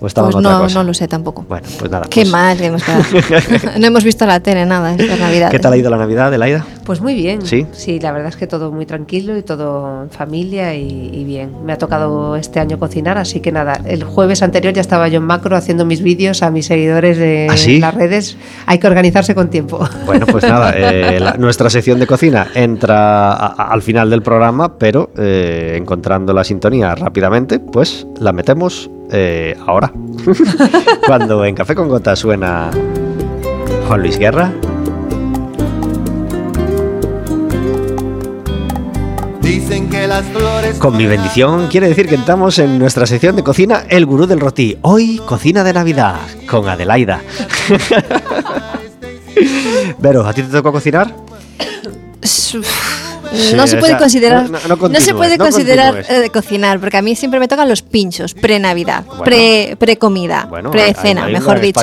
[0.02, 0.78] ¿O estaba Pues en otra no, cosa?
[0.80, 1.44] no lo sé tampoco.
[1.48, 2.06] Bueno, pues nada.
[2.10, 3.04] Qué pues, mal que hemos quedado.
[3.78, 5.50] no hemos visto la tele nada esta Navidad.
[5.50, 6.66] ¿Qué tal ha ido la Navidad, Adelaida?
[6.84, 7.42] Pues muy bien.
[7.42, 7.66] ¿Sí?
[7.72, 11.64] Sí, la verdad es que todo muy tranquilo y todo en familia y, y bien.
[11.64, 13.78] Me ha tocado este año cocinar, así que nada.
[13.84, 17.46] El jueves anterior ya estaba yo en macro haciendo mis vídeos a mis seguidores de
[17.48, 17.78] ¿Ah, sí?
[17.78, 18.36] las redes.
[18.66, 19.88] Hay que organizarse con tiempo.
[20.04, 24.22] Bueno, pues nada, eh, la- nuestra sección de cocina entra a- a- al final del
[24.22, 29.92] programa, pero eh, encontrando la sintonía rápidamente, pues la metemos eh, ahora.
[31.06, 32.70] Cuando en Café con Gota suena
[33.86, 34.52] Juan Luis Guerra.
[39.40, 40.78] Dicen que las flores.
[40.78, 44.40] Con mi bendición quiere decir que entramos en nuestra sección de cocina El Gurú del
[44.40, 44.78] Rotí.
[44.82, 46.16] Hoy, cocina de Navidad,
[46.48, 47.20] con Adelaida.
[49.98, 51.14] Vero, ¿a ti te tocó cocinar?
[53.56, 57.02] No se puede considerar no- no no, continúes, se puede considerar eh, cocinar porque a
[57.02, 59.24] mí siempre me tocan los pinchos pre navidad Bueno.
[59.24, 61.80] pre pre comida Bueno, pre hay- cena hay un mejor dicho.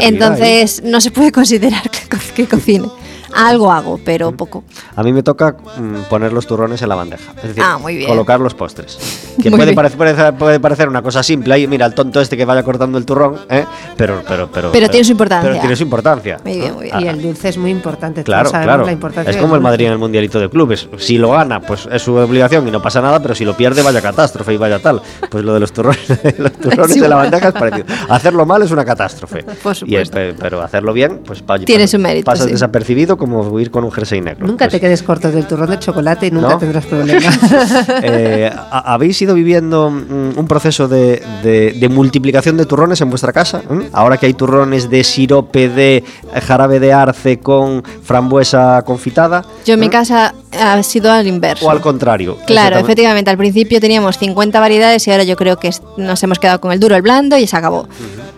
[0.00, 2.00] entonces no se puede considerar que,
[2.34, 2.88] que cocine
[3.34, 4.64] algo hago pero poco
[4.96, 7.32] A mí me toca mm, poner los turrones en la bandeja.
[7.36, 8.08] Es decir, Ah, muy bien.
[8.08, 8.98] colocar los postres.
[9.38, 9.76] Que Muy puede bien.
[9.76, 11.54] parecer, puede, puede parecer una cosa simple.
[11.54, 13.64] Ahí, mira, el tonto este que vaya cortando el turrón, ¿eh?
[13.96, 15.48] pero, pero, pero, Pero tiene su importancia.
[15.48, 16.38] Pero tiene su importancia.
[16.44, 16.74] Muy bien, ¿no?
[16.74, 16.96] muy bien.
[16.96, 18.24] Ah, Y el dulce es muy importante.
[18.24, 18.86] todos Claro, sabemos claro.
[18.86, 19.60] la importancia Es como el.
[19.60, 20.88] Madrid en el Mundialito de Clubes.
[20.98, 23.82] Si lo gana, pues es su obligación y no pasa nada, pero si lo pierde,
[23.82, 25.00] vaya catástrofe y vaya tal.
[25.30, 26.00] Pues lo de los turrones,
[26.38, 27.86] los turrones Sí, de la bandeja es parecido.
[28.08, 29.44] Hacerlo mal es una catástrofe.
[29.44, 30.14] Por Y es- supuesto.
[30.16, 32.52] pe- pero hacerlo bien, pues pa- Tiene su mérito, Pasas sí.
[32.52, 34.46] desapercibido como ir con un jersey negro.
[34.46, 36.58] Nunca Pues, te quedes corto del turrón de chocolate y nunca ¿No?
[36.58, 37.38] tendrás problemas.
[38.02, 43.10] eh, ¿ha- ¿Habéis ido viviendo mm, un proceso de, de- de multiplicación de turrones en
[43.10, 43.62] vuestra casa?
[43.68, 43.80] ¿Mm?
[43.92, 49.44] Ahora que hay turrones de sirope de eh, jarabe de arce con frambuesa confitada.
[49.66, 49.90] yo en mi ¿Mm?
[49.90, 52.36] casa ha sido al inverso O al contrario.
[52.46, 56.60] Claro, efectivamente, al principio teníamos 50 variedades y ahora yo creo que nos hemos quedado
[56.60, 57.86] con el duro, el blando y se acabó.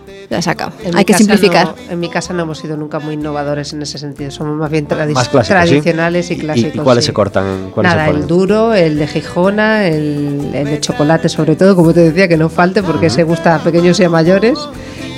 [0.39, 0.73] se acabó.
[0.83, 1.67] En Hay que simplificar.
[1.67, 4.29] no- en mi casa no hemos sido nunca muy innovadores en ese sentido.
[4.29, 5.53] Somos más bien tradi- Más clásicos, ¿sí?
[5.53, 6.75] tradicionales y clásicos.
[6.75, 7.07] ¿Y cuáles sí.
[7.07, 7.71] se cortan?
[7.73, 11.93] ¿Cuáles Nada, se el duro, el de Gijona, el, el de chocolate sobre todo, como
[11.93, 14.57] te decía, que no falte porque se gusta a pequeños y a mayores.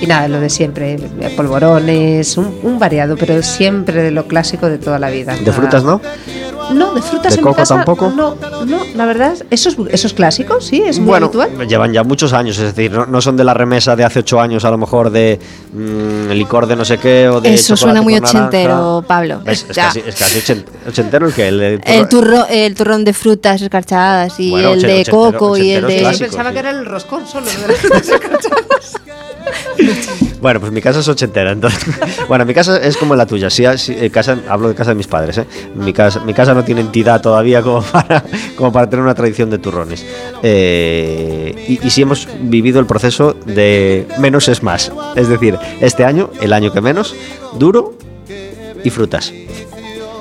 [0.00, 4.68] Y nada, lo de siempre, eh, polvorones, un, un variado, pero siempre de lo clásico
[4.68, 5.34] de toda la vida.
[5.34, 5.52] ¿De Nada.
[5.52, 6.00] frutas no?
[6.72, 8.10] No, de frutas ¿De en mi coco casa tampoco?
[8.10, 11.68] No, no, la verdad, eso es, eso es clásico, sí, es muy bueno, habitual.
[11.68, 14.40] llevan ya muchos años, es decir, no, no son de la remesa de hace ocho
[14.40, 15.38] años, a lo mejor de
[15.72, 19.40] mm, licor de no sé qué o de Eso suena muy ochentero, Pablo.
[19.46, 23.04] Es, es casi, es casi ochent- ochentero el que el, de El, turro, el turrón
[23.04, 25.94] de frutas escarchadas y Bueno, el de coco y el de...
[25.96, 26.54] Yo clásico, pensaba sí.
[26.54, 27.46] que era el roscón solo.
[27.46, 29.00] lo de las frutas escarchadas.
[30.40, 31.82] Bueno, pues mi casa es ochentera, entonces.
[32.28, 33.48] bueno, mi casa es como la tuya.
[33.48, 35.46] Sí, sí, eh, casa, hablo de casa de mis padres, ¿eh?
[35.74, 38.24] Mi casa, mi casa no tiene entidad todavía como para,
[38.56, 40.06] como para tener una tradición de turrones.
[40.42, 44.92] Eh, y, sí hemos vivido el proceso de menos es más.
[45.16, 47.14] Es decir, este año, el año que menos,
[47.58, 47.96] duro
[48.82, 49.32] y frutas.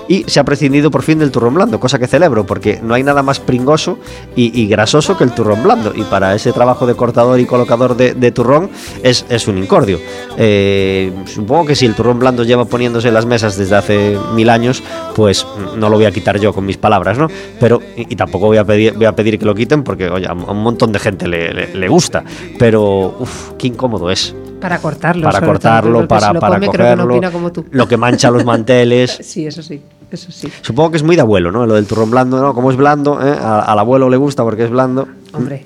[0.07, 3.03] Y se ha prescindido por fin del turrón blando, cosa que celebro, porque no hay
[3.03, 3.97] nada más pringoso
[4.35, 5.93] y, grasoso que el turrón blando.
[5.95, 8.69] Y para ese trabajo de cortador y colocador de, turrón
[9.01, 9.99] es, es un incordio.
[10.37, 14.49] Eh, supongo que si el turrón blando lleva poniéndose en las mesas desde hace mil
[14.49, 14.83] años,
[15.15, 15.45] pues
[15.77, 17.27] no lo voy a quitar yo con mis palabras, ¿no?
[17.59, 20.33] Pero, y, tampoco voy a, pedir, voy a pedir que lo quiten porque, oye, a
[20.33, 22.23] un montón de gente le, le- le gusta.
[22.59, 24.35] Pero, uff, qué incómodo es.
[24.63, 25.23] Para cortarlo.
[25.29, 27.65] Para cortarlo, para, si lo para come, creo que no cogerlo, tú.
[27.71, 29.19] lo que mancha los manteles.
[29.23, 30.49] Sí, eso sí, eso sí.
[30.61, 31.65] Supongo que es muy de abuelo, ¿no?
[31.65, 32.53] Lo del turrón blando, ¿no?
[32.53, 33.31] Como es blando, ¿eh?
[33.39, 35.07] A- al abuelo le gusta porque es blando.
[35.33, 35.63] Hombre,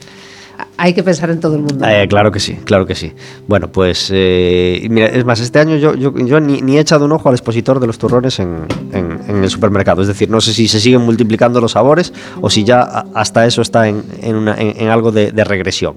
[0.77, 1.85] hay que pensar en todo el mundo.
[1.87, 3.11] Eh, claro que sí, claro que sí.
[3.47, 7.05] Bueno, pues eh, mira, es más, este año yo, yo, yo ni, ni he echado
[7.05, 10.01] un ojo al expositor de los turrones en, en- en el supermercado.
[10.01, 12.81] Es decir, no sé si se siguen multiplicando los sabores o si ya
[13.13, 15.95] hasta eso está en, en una- en- en algo de, de regresión.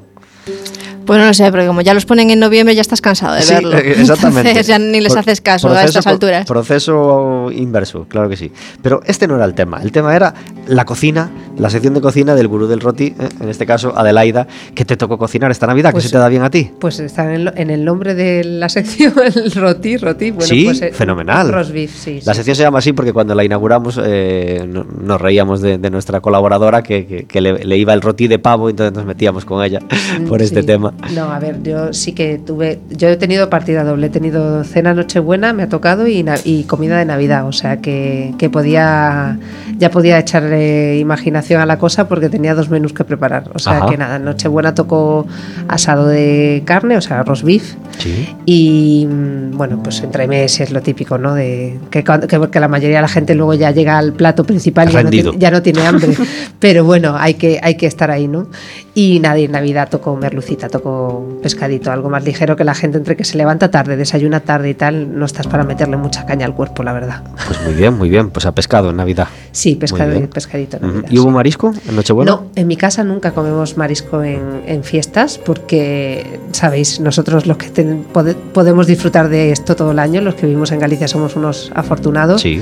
[1.07, 3.43] Pues no lo sé, porque como ya los ponen en noviembre ya estás cansado de
[3.43, 3.77] Sí, verlo.
[3.77, 4.51] eh, exactamente.
[4.51, 6.47] Entonces ya ni les Por- haces caso a estas alturas.
[6.47, 8.53] Proceso inverso, claro que sí.
[8.83, 9.81] Pero este no era el tema.
[9.83, 10.35] El tema era
[10.69, 13.29] la cocina, la sección de cocina del gurú del roti, ¿eh?
[13.41, 16.29] en este caso Adelaida, que te tocó cocinar esta Navidad, Pues que se te da
[16.29, 16.71] bien a ti.
[16.79, 20.31] Pues está en el, en el nombre de la sección, el roti, roti.
[20.31, 21.53] Bueno, sí, pues, eh, fenomenal.
[21.53, 22.21] Roast beef, sí.
[22.25, 22.39] La sí.
[22.39, 26.21] sección se llama así porque cuando la inauguramos eh, no- nos reíamos de, de nuestra
[26.21, 29.65] colaboradora que, que- que le, le iba el roti de pavo, entonces nos metíamos con
[29.65, 29.81] ella
[30.29, 30.67] por este Sí.
[30.67, 30.90] tema.
[31.15, 34.95] No, a ver, yo sí que tuve, yo he tenido partida doble, he tenido cena
[34.95, 39.39] Nochebuena, me ha tocado y, y comida de Navidad, o sea que, que podía,
[39.79, 43.79] ya podía echarle imaginación a la cosa porque tenía dos menús que preparar, o sea
[43.79, 43.89] Ajá.
[43.91, 45.27] que nada, Nochebuena tocó
[45.69, 47.75] asado de carne, o sea, roast beef.
[47.99, 48.35] Sí.
[48.47, 51.35] Y mm, bueno, pues entre meses lo típico, ¿no?
[51.35, 54.45] De que, cuando- que, porque la mayoría de la gente luego ya llega al plato
[54.45, 56.15] principal y ya no, ya no tiene hambre.
[56.59, 58.47] Pero bueno, hay que, hay que estar ahí, ¿no?
[58.93, 62.99] Y nada, y en Navidad tocó merlucita, tocó pescadito, algo más ligero que la gente
[62.99, 66.45] entre que se levanta tarde, desayuna tarde y tal, no estás para meterle mucha caña
[66.45, 67.23] al cuerpo, la verdad.
[67.47, 68.31] Pues muy bien, muy bien.
[68.31, 69.29] Pues a pescado en Navidad.
[69.53, 70.79] Sí, pescado, pescadito.
[70.79, 70.93] en Ujú.
[70.97, 72.33] Navidad, ¿Y hubo marisco en Nochebuena?
[72.33, 77.69] No, en mi casa nunca comemos marisco en, en fiestas porque, sabéis, nosotros los que
[77.69, 81.37] ten- pode- podemos disfrutar de esto todo el año, los que vivimos en Galicia somos
[81.37, 82.41] unos afortunados.
[82.43, 82.61] Sí.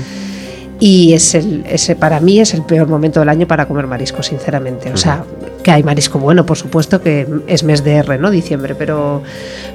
[0.79, 4.23] y es el, ese para mí es el peor momento del año para comer marisco,
[4.23, 4.91] sinceramente.
[4.93, 5.25] O sea,
[5.63, 8.31] que hay marisco bueno, por supuesto, que es mes de R, ¿no?
[8.31, 9.21] Diciembre, pero,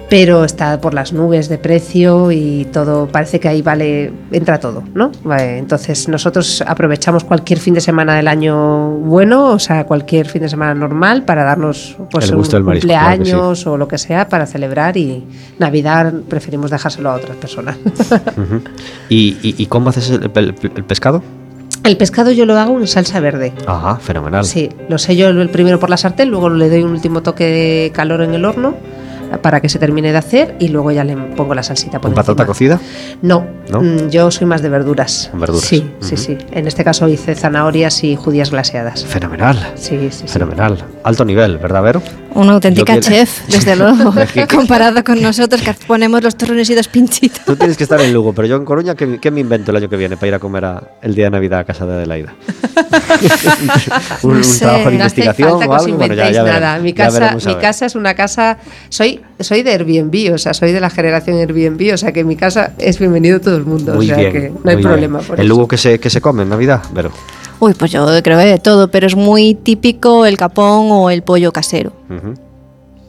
[0.09, 4.83] pero está por las nubes de precio y todo, parece que ahí vale, entra todo,
[4.94, 5.12] ¿no?
[5.25, 10.40] Vale, entonces nosotros aprovechamos cualquier fin de semana del año bueno, o sea, cualquier fin
[10.42, 14.47] de semana normal para darnos pues un marisco, claro cumpleaños o lo que sea para
[14.47, 15.23] celebrar y
[15.59, 17.77] Navidad preferimos dejárselo a otras personas.
[19.09, 21.23] ¿Y, y, y cómo haces el, el- el pescado?
[21.85, 23.53] El pescado yo lo hago en salsa verde.
[23.66, 24.44] Ajá, fenomenal.
[24.47, 27.92] Sí, lo sello el primero por la sartén, luego le doy un último toque de
[27.92, 28.75] calor en el horno
[29.42, 32.14] para que se termine de hacer y luego ya le pongo la salsita por ¿Con
[32.14, 32.81] patata cocida?
[33.20, 33.83] No, ¿No?
[33.83, 35.31] mm, yo soy más de verduras.
[35.35, 35.64] Verduras.
[35.64, 36.38] Sí, sí, sí.
[36.53, 39.05] En este caso hice zanahorias y judías glaseadas.
[39.05, 39.73] Fenomenal.
[39.75, 40.29] Sí, sí, sí.
[40.29, 40.83] Fenomenal.
[41.03, 42.03] Alto nivel, ¿verdad, Vero?
[42.35, 44.12] Una auténtica chef, desde luego,
[44.51, 47.44] comparado con nosotros que ponemos los turrones y dos pinchitos.
[47.44, 49.77] Tú tienes que estar en Lugo, pero yo en Coruña, ¿qué, qué me invento el
[49.77, 51.94] año que viene para ir a comer a- el día de Navidad a casa de
[51.94, 52.35] Adelaida?
[54.23, 55.97] un, No un sé, trabajo de no hace investigación falta o que os algo.
[55.99, 56.61] Bueno, ya, inventéis ya nada.
[56.79, 58.59] veremos, mi casa, veremos mi casa es una casa.
[58.88, 62.37] Soy, soy de Airbnb, o sea, soy de la generación Airbnb, o sea que mi
[62.37, 63.94] casa es bienvenido todo el mundo.
[63.94, 64.33] Muy o sea bien.
[64.33, 65.49] que no hay problema por ¿En eso.
[65.49, 67.12] Lugo que se, que se come en Navidad, Vero?
[67.64, 71.22] Uy, pues yo creo que de todo, pero es muy típico el capón o el
[71.22, 71.92] pollo casero.
[72.11, 72.35] Ujú.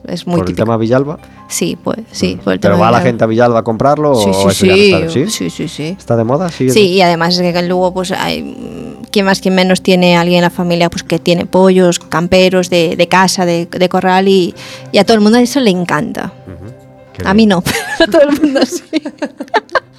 [0.08, 0.66] Es muy ¿Por el típico.
[0.66, 1.18] tema Villalba?
[1.48, 2.40] Sí, pues sí.
[2.44, 4.50] por el ¿Pero tema va la de- gente a Villalba a comprarlo Sí, o sí,
[4.50, 5.10] eso ya no sí, está?
[5.10, 5.30] ¿Sí?
[5.30, 5.96] sí, sí, sí.
[5.98, 6.50] ¿Está de moda?
[6.50, 6.70] Sí.
[6.70, 10.16] Sí, y además es que en Lugo pues hay mm, quien más quien menos tiene
[10.16, 14.28] alguien en la familia pues que tiene pollos, camperos de, de casa, de, de corral
[14.28, 14.54] y,
[14.92, 16.32] y a todo el mundo eso le encanta.
[17.14, 17.36] Qué A bien.
[17.38, 18.84] mí no, pero a todo el mundo sí.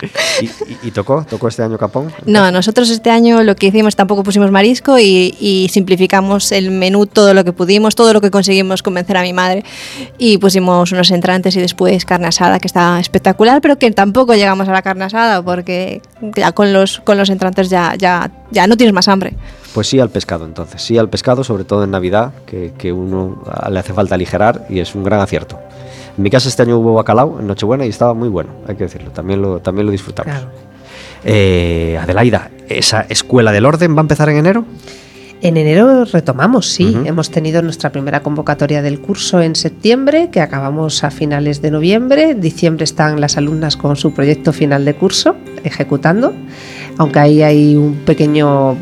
[0.40, 1.24] ¿Y, y- y tocó?
[1.28, 2.12] ¿Tocó este año Capón?
[2.26, 7.06] No, nosotros este año lo que hicimos tampoco pusimos marisco y, y simplificamos el menú
[7.06, 9.64] todo lo que pudimos, todo lo que conseguimos convencer a mi madre
[10.18, 14.68] y pusimos unos entrantes y después carne asada que está espectacular, pero que tampoco llegamos
[14.68, 16.02] a la carne asada porque
[16.36, 19.34] ya con los con los entrantes ya ya ya no tienes más hambre.
[19.74, 20.80] Pues sí al pescado, entonces.
[20.80, 24.66] Sí al pescado, sobre todo en Navidad, que, que uno ah, le hace falta aligerar
[24.70, 25.58] y es un gran acierto.
[26.16, 28.84] En mi casa este año hubo bacalao en Nochebuena y estaba muy bueno, hay que
[28.84, 29.10] decirlo.
[29.10, 30.34] También lo, también lo disfrutamos.
[30.34, 30.50] Claro.
[31.24, 34.64] Eh, Adelaida, ¿esa escuela del orden va a empezar en enero?
[35.42, 36.96] En enero retomamos, sí.
[37.04, 42.30] Hemos tenido nuestra primera convocatoria del curso en septiembre, que acabamos a finales de noviembre.
[42.30, 46.32] En diciembre están las alumnas con su proyecto final de curso ejecutando,
[46.98, 48.76] aunque ahí hay un pequeño,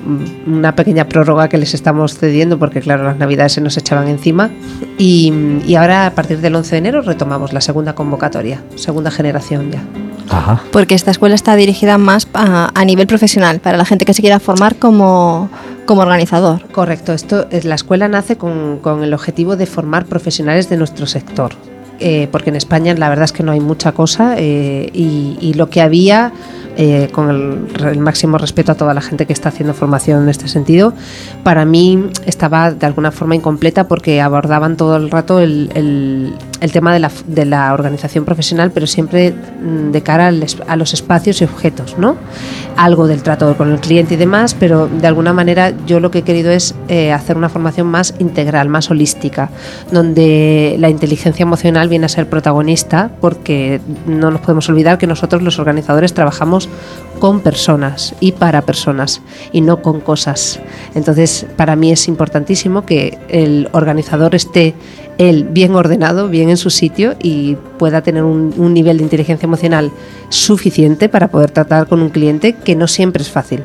[0.46, 4.50] una pequeña prórroga que les estamos cediendo porque, claro, las navidades se nos echaban encima.
[4.98, 5.32] Y,
[5.66, 9.82] y ahora, a partir del 11 de enero, retomamos la segunda convocatoria, segunda generación ya.
[10.30, 10.62] Ajá.
[10.72, 14.22] Porque esta escuela está dirigida más a, a nivel profesional, para la gente que se
[14.22, 15.50] quiera formar como,
[15.84, 16.66] como organizador.
[16.70, 21.06] Correcto, esto es la escuela nace con, con el objetivo de formar profesionales de nuestro
[21.06, 21.52] sector.
[22.00, 25.54] Eh, porque en España la verdad es que no hay mucha cosa eh, y, y
[25.54, 26.32] lo que había,
[26.76, 30.48] eh, con el, máximo respeto a toda la gente que está haciendo formación en este
[30.48, 30.92] sentido,
[31.42, 36.34] para mí estaba de alguna forma incompleta porque abordaban todo el rato el,
[36.72, 40.92] tema de la, de la organización profesional, pero siempre mm, de cara al a los
[40.92, 42.16] espacios y objetos, ¿no?
[42.76, 46.18] Algo del trato con el cliente y demás, pero de alguna manera yo lo que
[46.18, 49.50] he querido es eh, hacer una formación más integral, más holística,
[49.90, 55.42] donde la inteligencia emocional viene a ser protagonista, porque no nos podemos olvidar que nosotros
[55.42, 56.63] los organizadores trabajamos
[57.18, 60.60] con personas y para personas y no con cosas.
[60.94, 64.74] Entonces, para mí es importantísimo que el organizador esté
[65.18, 69.46] él bien ordenado, bien en su sitio y pueda tener un, un nivel de inteligencia
[69.46, 69.92] emocional
[70.28, 73.64] suficiente para poder tratar con un cliente que no siempre es fácil.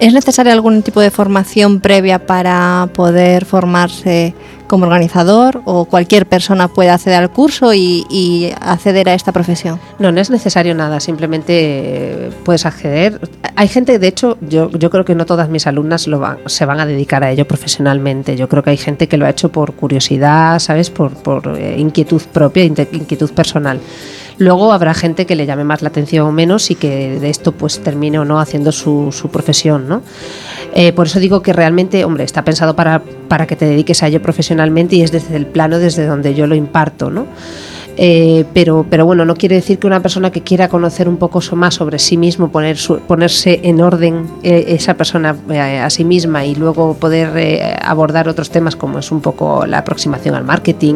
[0.00, 4.34] ¿Es necesaria algún tipo de formación previa para poder formarse
[4.74, 9.78] como organizador o cualquier persona puede acceder al curso y, acceder a esta profesión?
[10.00, 13.20] No, no es necesario nada, simplemente eh, puedes acceder.
[13.54, 16.66] Hay gente, de hecho, yo, yo creo que no todas mis alumnas lo van, se
[16.66, 18.36] van a dedicar a ello profesionalmente.
[18.36, 20.90] Yo creo que hay gente que lo ha hecho por curiosidad, ¿sabes?
[20.90, 23.78] Por, por eh, inquietud propia, inquietud personal.
[24.38, 27.52] Luego habrá gente que le llame más la atención o menos y que de esto
[27.52, 30.02] pues termine o no haciendo su, su profesión, ¿no?
[30.74, 34.08] Eh, por eso digo que realmente, hombre, está pensado para, para que te dediques a
[34.08, 37.26] ello profesionalmente y es desde el plano desde donde yo lo imparto, ¿no?
[37.96, 41.40] Eh, pero, pero bueno, no quiere decir que una persona que quiera conocer un poco
[41.52, 46.02] más sobre sí mismo, poner su- ponerse en orden eh, esa persona eh, a sí
[46.04, 50.94] misma y luego poder abordar otros temas como es un poco la aproximación al marketing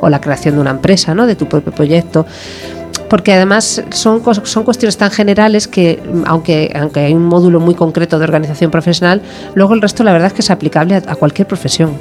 [0.00, 1.26] o, la creación de una empresa, ¿no?
[1.26, 2.24] de tu propio proyecto.
[3.10, 8.18] Porque además son, son cuestiones tan generales que, aunque, aunque hay un módulo muy concreto
[8.18, 9.22] de organización profesional,
[9.54, 11.92] luego el resto la verdad es que es aplicable a- a cualquier profesión.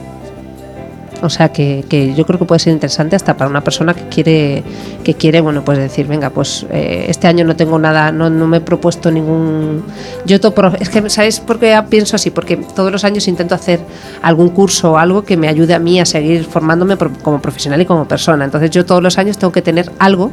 [1.21, 4.07] O sea que, que yo creo que puede ser interesante hasta para una persona que
[4.07, 4.63] quiere,
[5.03, 8.45] que quiere bueno, pues decir, venga, pues eh, este año no tengo nada, no, no
[8.47, 9.83] me he propuesto ningún.
[10.25, 12.29] Yo to- pro- es que, ¿sabéis por qué pienso así?
[12.29, 13.79] Porque todos los años intento hacer
[14.21, 17.85] algún curso o algo que me ayude a mí a seguir formándome como profesional y
[17.85, 18.45] como persona.
[18.45, 20.31] Entonces yo todos los años tengo que tener algo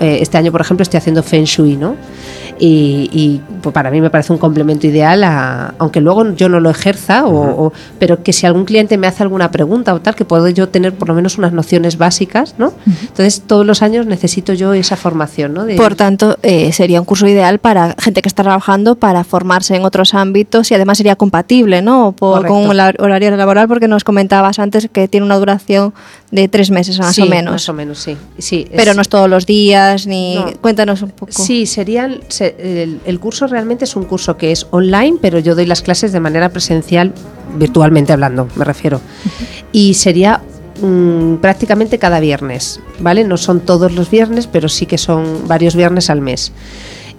[0.00, 1.96] eh, este año, por ejemplo, estoy haciendo Feng Shui, ¿no?
[2.58, 6.60] Y, y, pues, para mí me parece un complemento ideal, a- aunque luego yo no
[6.60, 10.14] lo ejerza, o, o- pero que si algún cliente me hace alguna pregunta o tal,
[10.14, 12.72] que puedo yo tener por lo menos unas nociones básicas, ¿no?
[12.86, 15.64] Entonces todos los años necesito yo esa formación, ¿no?
[15.64, 19.74] De- Por tanto, eh, sería un curso ideal para gente que está trabajando para formarse
[19.74, 22.12] en otros ámbitos y además sería compatible ¿no?
[22.16, 25.92] Por- con el horario laboral porque nos comentabas antes que tiene una duración
[26.30, 27.52] de tres meses más Sí, o menos.
[27.52, 28.16] Más o menos, sí.
[28.38, 30.34] sí Pero es- no es todos los días ni...
[30.36, 30.52] No.
[30.60, 31.32] Cuéntanos un poco.
[31.32, 35.54] Sí, serían, se- el, el curso realmente es un curso que es online, pero yo
[35.54, 37.12] doy las clases de manera presencial,
[37.56, 39.00] virtualmente hablando, me refiero.
[39.72, 40.40] Y sería
[40.82, 43.24] mm, prácticamente cada viernes, ¿vale?
[43.24, 46.52] No son todos los viernes, pero sí que son varios viernes al mes.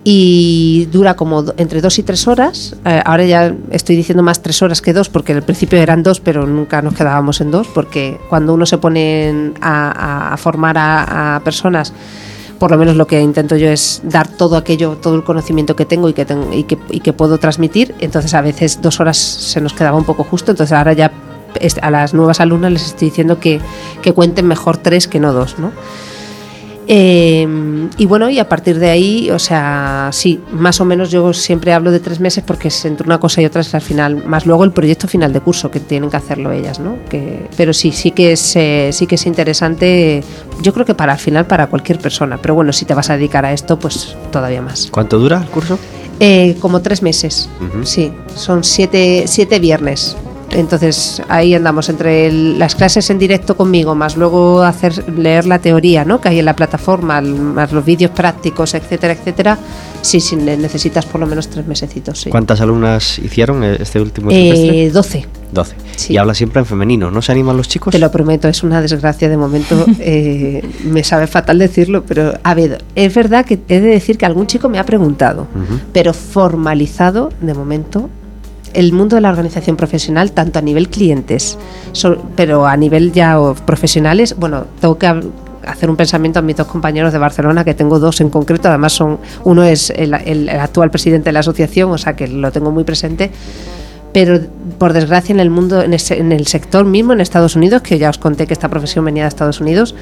[0.07, 2.75] Y dura como entre dos y tres horas.
[2.85, 6.19] Eh, ahora ya estoy diciendo más tres horas que dos, porque al principio eran dos,
[6.19, 9.89] pero nunca nos quedábamos en dos, porque cuando uno se pone a,
[10.29, 11.91] a- a formar a, a personas,
[12.59, 15.85] por lo menos lo que intento yo es dar todo aquello, todo el conocimiento que
[15.85, 17.95] tengo y que, y que, y que puedo transmitir.
[17.99, 21.11] Entonces a veces dos horas se nos quedaba un poco justo, entonces ahora ya
[21.81, 23.61] a las nuevas alumnas les estoy diciendo que,
[24.01, 25.71] que cuenten mejor tres que no dos, ¿no?
[26.87, 27.47] Eh,
[27.97, 31.73] y bueno, y a partir de ahí, o sea, sí, más o menos yo siempre
[31.73, 34.45] hablo de tres meses porque es entre una cosa y otra es al final, más
[34.45, 36.97] luego el proyecto final de curso que tienen que hacerlo ellas, ¿no?
[37.09, 40.23] Que, pero sí, sí que es, eh, sí que es interesante,
[40.61, 43.17] yo creo que para al final para cualquier persona, pero bueno, si te vas a
[43.17, 44.87] dedicar a esto, pues todavía más.
[44.91, 45.79] ¿Cuánto dura el curso?
[46.19, 47.85] Eh, como tres meses, Ujú.
[47.85, 50.15] sí, son siete, siete viernes.
[50.51, 55.59] Entonces ahí andamos entre el- las clases en directo conmigo, más luego hacer leer la
[55.59, 56.21] teoría ¿no?
[56.21, 59.57] que hay en la plataforma, más los vídeos prácticos, etcétera, etcétera.
[60.01, 62.21] Sí, sí, ne- necesitas por lo menos tres mesecitos.
[62.21, 62.29] Sí.
[62.29, 64.85] ¿Cuántas alumnas hicieron eh, este último trimestre?
[64.85, 65.25] Eh, 12.
[65.51, 65.75] 12.
[65.95, 66.13] sí.
[66.13, 67.91] Y habla siempre en femenino, ¿no se animan los chicos?
[67.91, 69.85] Te lo prometo, es una desgracia de momento.
[69.99, 74.25] eh, me sabe fatal decirlo, pero a ver, es verdad que he de decir que
[74.25, 75.47] algún chico me ha preguntado,
[75.91, 78.09] pero formalizado de momento
[78.75, 81.57] el mundo de la organización profesional, tanto a nivel clientes,
[82.35, 85.07] pero a nivel ya profesionales, bueno, tengo que
[85.65, 88.93] hacer un pensamiento a mis dos compañeros de Barcelona, que tengo dos en concreto, además
[88.93, 92.69] son uno es el, el- actual presidente de la asociación, o sea que lo tengo
[92.71, 93.31] muy presente,
[94.13, 94.39] pero
[94.77, 98.17] por desgracia en el mundo, en el sector mismo, en Estados Unidos, que ya os
[98.17, 99.95] conté que esta profesión venía de Estados Unidos,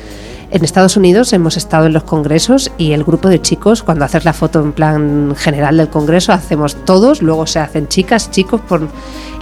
[0.51, 4.25] en Estados Unidos hemos estado en los congresos y el grupo de chicos, cuando haces
[4.25, 8.87] la foto en plan general del congreso, hacemos todos, luego se hacen chicas, chicos, por,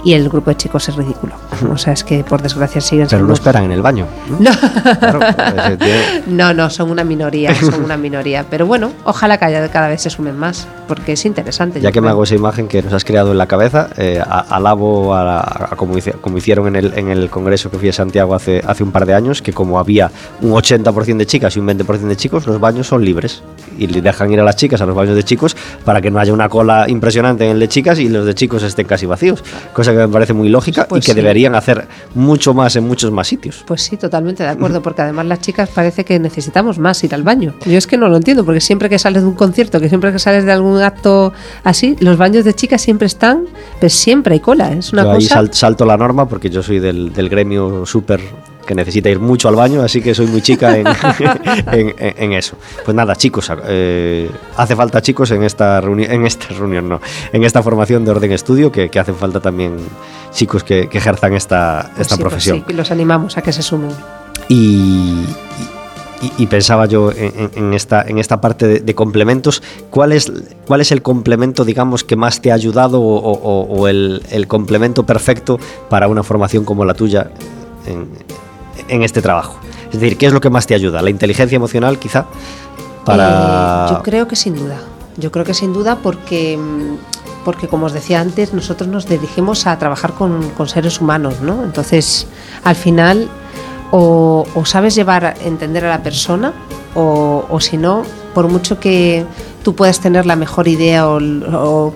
[0.04, 1.34] y el grupo de chicos es ridículo.
[1.70, 4.06] O sea, es que por desgracia siguen Pero no esperan en el baño.
[4.40, 4.50] No.
[4.98, 5.20] Claro,
[5.66, 8.44] ese tiene- No, no, son una minoría, son una minoría.
[8.48, 11.80] Pero bueno, ojalá cada, cada vez se sumen más, porque es interesante.
[11.80, 15.14] Ya que me hago esa imagen que nos has creado en la cabeza, eh, alabo
[15.14, 15.40] a,
[15.72, 18.62] a como, hice- como hicieron en el, en el congreso que fui a Santiago hace,
[18.66, 22.00] hace un par de años, que como había un 80% de chicas y un 20%
[22.00, 23.42] de chicos, los baños son libres
[23.78, 26.18] y le dejan ir a las chicas a los baños de chicos para que no
[26.20, 29.42] haya una cola impresionante en el de chicas y los de chicos estén casi vacíos.
[29.72, 31.16] Cosa que me parece muy lógica Pues y que sí.
[31.20, 33.64] deberían hacer mucho más en muchos más sitios.
[33.66, 37.22] Pues sí, totalmente de acuerdo, porque además las chicas parece que necesitamos más ir al
[37.22, 37.54] baño.
[37.66, 40.12] Yo es que no lo entiendo, porque siempre que sales de un concierto, que siempre
[40.12, 41.32] que sales de algún acto
[41.64, 43.44] así, los baños de chicas siempre están,
[43.80, 45.34] pues siempre hay cola, es una Yo ahí cosa...
[45.36, 48.20] sal- salto la norma porque yo soy del, del gremio súper
[48.66, 50.86] que necesita ir mucho al baño, así que soy muy chica en,
[51.72, 52.56] en- en- en eso.
[52.84, 57.00] Pues nada, chicos, eh, hace falta chicos en esta reunión, en esta reunión, no,
[57.32, 59.76] en esta formación de orden estudio, que, que hacen falta también
[60.32, 62.56] chicos que, que ejerzan esta, Pues esta sí, pues profesión.
[62.58, 63.90] sí, que los animamos a que se sumen.
[64.48, 65.24] Y,
[66.22, 70.12] y- y pensaba yo en, en- en esta, en esta parte de, de complementos, ¿cuál
[70.12, 70.32] es,
[70.66, 74.46] ¿cuál es el complemento, digamos, que más te ha ayudado o, o- o el, el
[74.46, 75.58] complemento perfecto
[75.90, 77.30] para una formación como la tuya
[77.86, 78.06] en,
[78.94, 79.56] en este trabajo?
[79.92, 81.02] Es decir, ¿qué es lo que más te ayuda?
[81.02, 82.26] ¿La inteligencia emocional, quizá?
[83.04, 83.86] Para...
[83.88, 84.78] Eh, yo creo que sin duda.
[85.16, 86.96] Yo creo que sin duda porque, mm,
[87.44, 91.62] porque como os decía antes, nosotros nos dirigimos a trabajar con, con seres humanos, ¿no?
[91.64, 92.26] Entonces,
[92.64, 93.28] al final,
[93.90, 96.52] o, o sabes llevar, entender a la persona,
[96.94, 99.24] o, o si no, por mucho que
[99.62, 101.92] tú puedas tener la mejor idea o, o-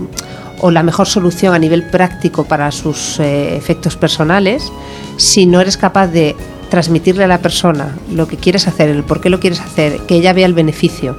[0.63, 4.73] o la mejor solución a nivel práctico para sus eh, efectos personales,
[5.19, 6.35] si no eres capaz de
[6.69, 10.17] transmitirle a la persona lo que quieres hacer, el por qué lo quieres hacer, que
[10.17, 11.17] ella vea el beneficio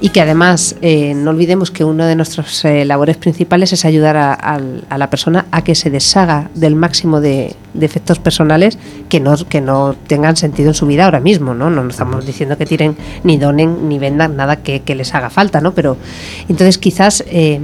[0.00, 4.16] y que además eh, no olvidemos que una de nuestras eh, labores principales es ayudar
[4.16, 8.78] a, a- a la persona a que se deshaga del máximo de, de efectos personales
[9.08, 11.70] que no, que no tengan sentido en su vida ahora mismo, ¿no?
[11.70, 15.60] No estamos diciendo que tiren ni donen ni vendan nada que, que les haga falta,
[15.60, 15.72] ¿no?
[15.72, 15.96] Pero
[16.48, 17.60] entonces quizás eh,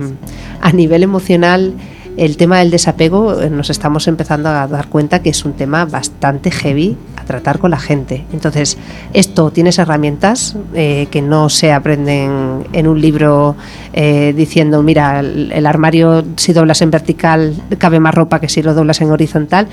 [0.60, 1.74] a nivel emocional
[2.16, 5.86] el tema del desapego eh, nos estamos empezando a dar cuenta que es un tema
[5.86, 6.96] bastante heavy
[7.28, 8.24] tratar con la gente.
[8.32, 8.76] Entonces,
[9.12, 13.54] esto tienes herramientas eh, que no se aprenden en un libro
[13.92, 18.62] eh, diciendo, mira, el, el armario si doblas en vertical cabe más ropa que si
[18.62, 19.68] lo doblas en horizontal.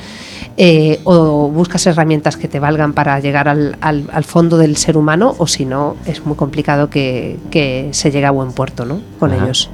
[0.58, 4.96] eh, o buscas herramientas que te valgan para llegar al, al- al fondo del ser
[4.98, 9.00] humano, o si no, es muy complicado que, que se llegue a buen puerto ¿no?
[9.20, 9.44] con Ajá.
[9.44, 9.70] ellos.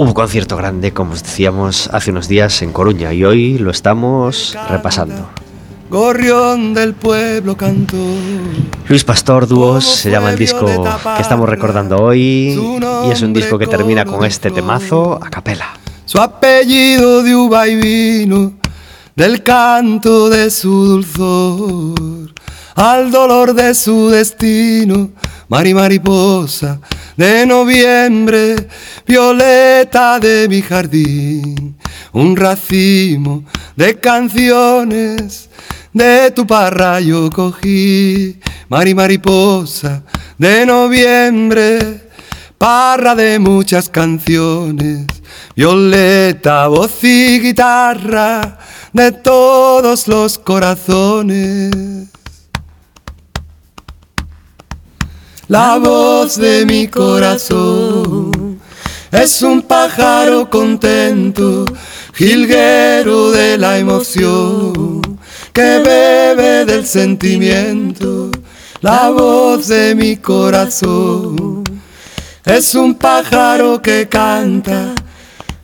[0.00, 4.56] Hubo concierto grande, como os decíamos hace unos días en Coruña, y hoy lo estamos
[4.70, 5.28] repasando.
[5.90, 7.98] Gorrión del pueblo cantó.
[8.88, 12.58] Luis Pastor Dúos se llama el disco que estamos recordando hoy
[13.08, 15.66] y es un disco que termina con este temazo a capela.
[16.06, 18.54] Su apellido de uva y vino,
[19.14, 22.32] del canto de su dulzor,
[22.74, 25.10] al dolor de su destino,
[25.50, 26.80] mari mariposa
[27.16, 28.68] de noviembre,
[29.04, 31.76] violeta de mi jardín,
[32.12, 33.44] un racimo
[33.74, 35.50] de canciones
[35.92, 38.38] de tu parra yo cogí,
[38.68, 40.04] mari mariposa
[40.38, 42.08] de noviembre,
[42.56, 45.04] parra de muchas canciones,
[45.56, 48.56] violeta, voz y guitarra
[48.92, 52.19] de todos los corazones.
[55.50, 58.60] La voz de mi corazón
[59.10, 61.64] es un pájaro contento,
[62.14, 65.02] jilguero de la emoción,
[65.52, 68.30] que bebe del sentimiento.
[68.80, 71.64] La voz de mi corazón
[72.44, 74.94] es un pájaro que canta,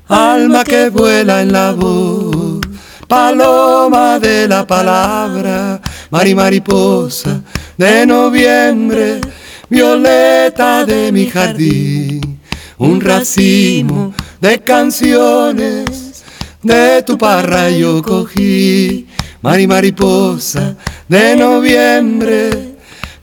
[0.09, 2.59] alma que vuela en la voz,
[3.07, 5.80] paloma de la palabra,
[6.11, 7.41] mari mariposa
[7.76, 9.20] de noviembre,
[9.68, 12.40] violeta de mi jardín,
[12.78, 16.24] un racimo de canciones
[16.62, 19.06] de tu parra yo cogí,
[19.42, 20.76] mari mariposa
[21.08, 22.76] de noviembre,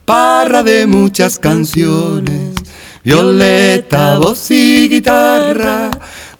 [0.04, 2.54] parra de muchas canciones,
[3.02, 5.90] violeta, voz y guitarra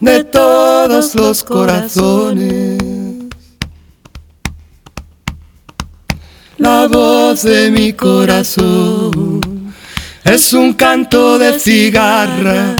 [0.00, 2.78] de todos los corazones.
[6.56, 9.33] La voz de mi corazón
[10.24, 12.76] es un canto de cigarra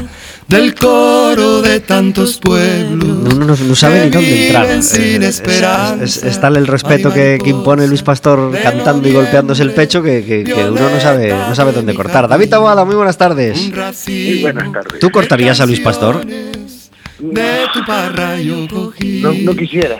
[0.49, 3.32] del coro de tantos pueblos.
[3.34, 4.64] Uno no, no sabe ni dónde entrar.
[4.66, 6.05] viven Es, sin es- esperanza.
[6.05, 10.03] es- es tal el respeto que, que impone Luis Pastor cantando y golpeándose el pecho
[10.03, 12.28] que, que- que uno no sabe, no sabe dónde cortar.
[12.28, 13.59] David Taboada, muy buenas tardes.
[13.59, 15.01] Muy buenas tardes.
[15.01, 16.24] ¿Tú cortarías a Luis Pastor?
[16.26, 19.20] De tu parra yo cogí.
[19.22, 19.97] No, no quisiera.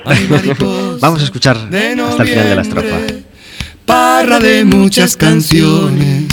[1.01, 2.97] Vamos a escuchar hasta el final de la estrofa.
[3.87, 6.24] Parra de muchas canciones,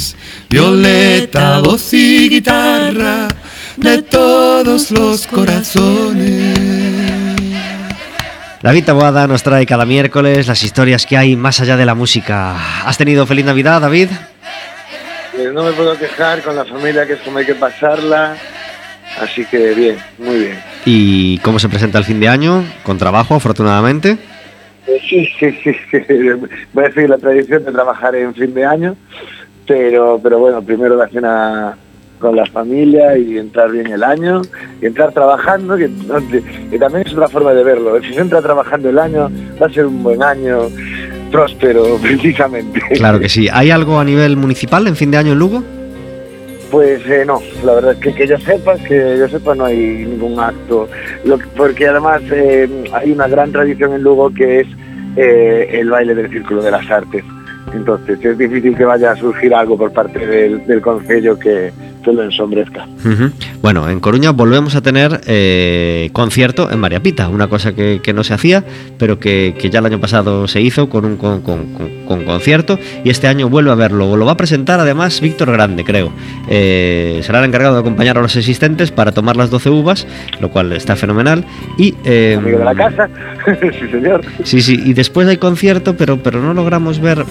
[0.51, 3.29] violeta, voz y guitarra
[3.77, 6.57] de todos los corazones.
[8.61, 12.57] David Taboada nos trae cada miércoles las historias que hay más allá de la música.
[12.85, 14.09] ¿Has tenido feliz Navidad, David?
[15.33, 18.35] Pues no me puedo quejar con la familia, que es como hay que pasarla.
[19.19, 20.59] Así que bien, muy bien.
[20.85, 22.63] ¿Y cómo se presenta el fin de año?
[22.83, 24.17] Con trabajo, afortunadamente.
[24.87, 25.97] Eh, Sí, sí, sí, sí.
[26.73, 28.95] Voy a seguir la tradición de trabajar en fin de año,
[29.67, 31.77] pero, pero bueno, primero la cena
[32.19, 34.43] con la familia y entrar bien el año
[34.81, 35.89] y entrar trabajando, que,
[36.77, 37.99] también es otra forma de verlo.
[38.01, 39.29] Si se entra trabajando el año,
[39.61, 40.67] va a ser un buen año,
[41.31, 42.79] próspero, precisamente.
[42.93, 43.47] Claro que sí.
[43.51, 45.63] ¿Hay algo a nivel municipal en fin de año en Lugo?
[46.69, 49.77] Pues eh, no, la verdad es que que yo sepa, que yo sepa no hay
[49.77, 50.87] ningún acto,
[51.25, 54.67] Lo que- porque además eh, hay una gran tradición en Lugo que es
[55.17, 57.25] eh, el baile del Círculo de las Artes.
[57.73, 61.71] Entonces es difícil que vaya a surgir algo por parte del, del Concello que,
[62.03, 62.85] que lo ensombrezca.
[63.61, 68.11] Bueno, en Coruña volvemos a tener eh, concierto en María Pita, una cosa que, que
[68.13, 68.63] no se hacía,
[68.97, 72.25] pero que, que ya el año pasado se hizo con un con, con- con- con
[72.25, 74.17] concierto y este año vuelve a verlo.
[74.17, 76.11] Lo va a presentar además Víctor Grande, creo.
[76.49, 80.05] Eh, será el encargado de acompañar a los asistentes para tomar las 12 uvas,
[80.41, 81.45] lo cual está fenomenal.
[81.77, 83.07] Y, eh, Amigo de la casa,
[83.61, 84.21] sí señor.
[84.43, 87.23] Sí, sí, y después hay concierto, pero, pero no logramos ver.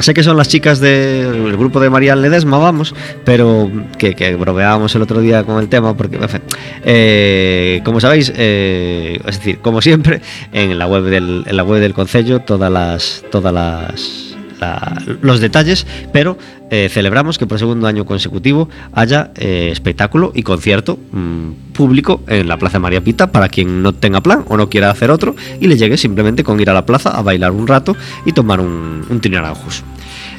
[0.00, 4.94] Sé que son las chicas del grupo de María Ledesma, vamos, pero que, que bromeábamos
[4.94, 6.42] el otro día con el tema, porque, en fin,
[6.84, 10.20] eh, como sabéis, eh, es decir, como siempre,
[10.52, 15.40] en la web del, en la web del Concello, todas las, todas las, la- los
[15.40, 16.36] detalles, pero
[16.76, 22.48] eh, celebramos que por segundo año consecutivo haya eh, espectáculo y concierto mm, público en
[22.48, 25.68] la Plaza María Pita para quien no tenga plan o no quiera hacer otro y
[25.68, 27.96] le llegue simplemente con ir a la plaza a bailar un rato
[28.26, 29.20] y tomar un, un.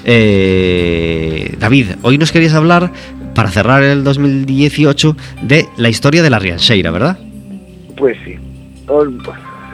[0.04, 2.92] Eh, David, hoy nos querías hablar,
[3.34, 7.18] para cerrar el 2018, de la historia de la Rianxeira, ¿verdad?
[7.96, 8.36] Pues sí.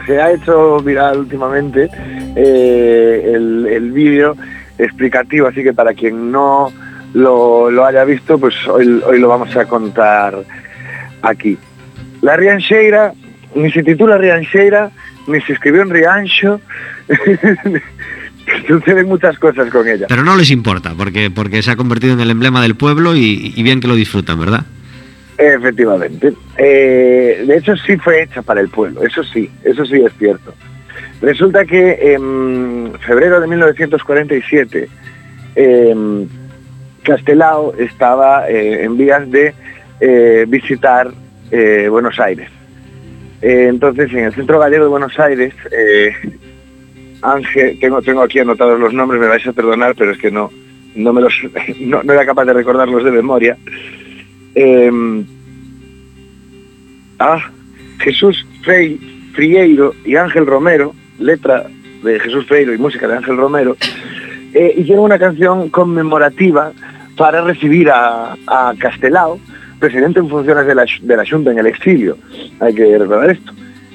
[0.06, 1.88] Se ha hecho viral últimamente
[2.36, 4.36] eh, el, el vídeo
[4.78, 6.72] explicativo, así que para quien no
[7.14, 10.36] lo, lo haya visto, pues hoy, hoy lo vamos a contar
[11.22, 11.58] aquí.
[12.20, 13.12] La Rianxeira
[13.54, 14.90] ni se titula Rianxeira,
[15.26, 16.60] ni se escribió en Riancho.
[18.66, 20.06] Suceden muchas cosas con ella.
[20.08, 23.52] Pero no les importa, porque, porque se ha convertido en el emblema del pueblo y,
[23.54, 24.64] y bien que lo disfrutan, ¿verdad?
[25.38, 26.32] Efectivamente.
[26.56, 30.54] Eh, de hecho, sí fue hecha para el pueblo, eso sí, eso sí es cierto.
[31.22, 34.88] Resulta que en febrero de 1947,
[35.54, 36.26] eh,
[37.02, 39.54] Castelao estaba eh, en vías de
[40.00, 41.10] eh, visitar
[41.50, 42.50] eh, Buenos Aires.
[43.40, 45.52] Entonces, en el Centro Gallego de Buenos Aires,
[47.22, 50.48] Ángel, tengo, tengo aquí anotados los nombres, me vais a perdonar, pero es que no,
[50.94, 51.34] no, me los,
[51.80, 53.56] no, era capaz de recordarlos de memoria.
[54.54, 55.24] Eh,
[57.18, 57.50] ah,
[57.98, 58.98] Jesús Frei,
[59.34, 61.66] Frieiro y Ángel Romero, letra
[62.02, 63.76] de Jesús Freiro y música de Ángel Romero,
[64.54, 66.72] eh, hicieron una canción conmemorativa
[67.16, 68.34] para recibir a,
[68.78, 69.38] Castelao,
[69.78, 72.16] presidente en funciones de la, de la Junta en el exilio.
[72.60, 73.52] Hay que recordar esto.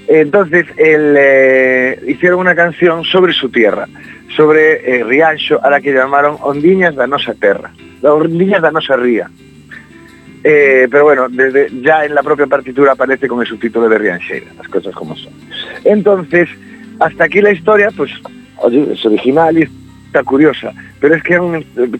[0.07, 3.87] Entonces, el, eh, hicieron una canción sobre su tierra,
[4.35, 7.71] sobre eh, Riancho, a la que llamaron Ondiñas da Nosa Terra,
[8.01, 9.29] la Ondiñas da Nosa Ría.
[10.43, 14.47] Eh, pero bueno, desde, ya en la propia partitura aparece con el subtítulo de Riancheira,
[14.57, 15.33] las cosas como son.
[15.83, 16.47] Entonces,
[16.99, 18.11] hasta aquí la historia, pues,
[18.71, 19.69] es original y
[20.07, 21.37] está curiosa, pero es que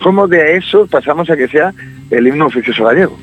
[0.02, 1.74] ¿cómo de eso pasamos a que sea
[2.10, 3.18] el himno oficioso gallego?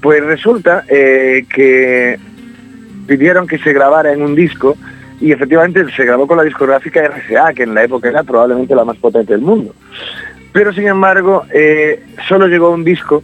[0.00, 2.18] Pues resulta eh, que
[3.06, 4.76] pidieron que se grabara en un disco
[5.20, 8.84] y efectivamente se grabó con la discográfica RCA, que en la época era probablemente la
[8.84, 9.74] más potente del mundo.
[10.52, 13.22] Pero sin embargo, eh, solo llegó un disco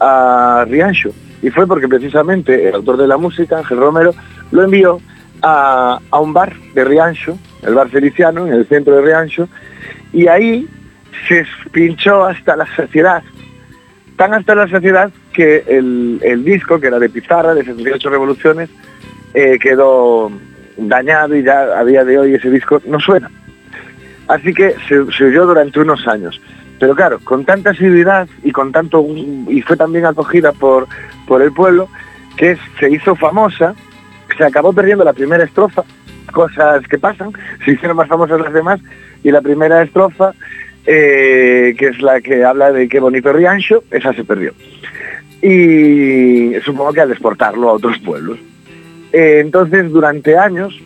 [0.00, 1.10] a Riancho
[1.42, 4.14] y fue porque precisamente el autor de la música, Ángel Romero,
[4.50, 5.00] lo envió
[5.42, 9.48] a, un bar de Riancho, el bar Feliciano, en el centro de Riancho,
[10.12, 10.68] y ahí
[11.28, 13.22] se pinchó hasta la saciedad,
[14.16, 18.70] tan hasta la saciedad que el, el disco, que era de pizarra, de 78 revoluciones,
[19.34, 20.30] eh, quedó
[20.76, 23.30] dañado y ya a día de hoy ese disco no suena.
[24.28, 26.40] Así que se, se oyó durante unos años.
[26.78, 30.88] Pero claro, con tanta asiduidad y con tanto y fue también acogida por,
[31.26, 31.88] por el pueblo,
[32.36, 33.74] que se hizo famosa,
[34.36, 35.82] se acabó perdiendo la primera estrofa,
[36.32, 37.32] cosas que pasan,
[37.64, 38.80] se hicieron más famosas las demás,
[39.22, 40.32] y la primera estrofa,
[40.86, 44.52] eh, que es la que habla de qué bonito Riancho, esa se perdió.
[45.40, 48.38] Y supongo que al exportarlo a otros pueblos.
[49.12, 50.78] Eh, entonces, durante años,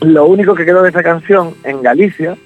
[0.00, 2.36] lo único que quedó de esa canción en Galicia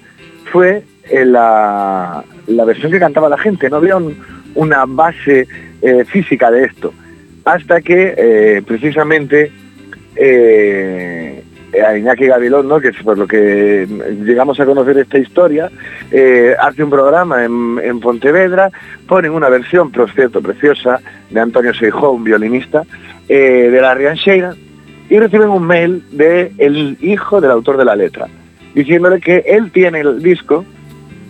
[0.53, 3.69] fue eh, la, la versión que cantaba la gente.
[3.71, 4.17] No había un-
[4.55, 5.47] una base
[6.07, 6.93] física de esto.
[7.45, 9.53] Hasta que precisamente
[10.17, 11.43] eh,
[11.85, 13.87] a Iñaki Gabilondo, que es por lo que
[14.25, 15.71] llegamos a conocer esta historia,
[16.11, 18.71] eh, hace un programa en, en Pontevedra,
[19.07, 21.01] ponen una versión, por cierto, preciosa,
[21.31, 22.85] de Antonio Seijó, un violinista,
[23.29, 24.55] eh, de la Riancheira,
[25.09, 28.27] y reciben un mail del hijo del autor de la letra,
[28.75, 30.65] diciéndole que él tiene el disco,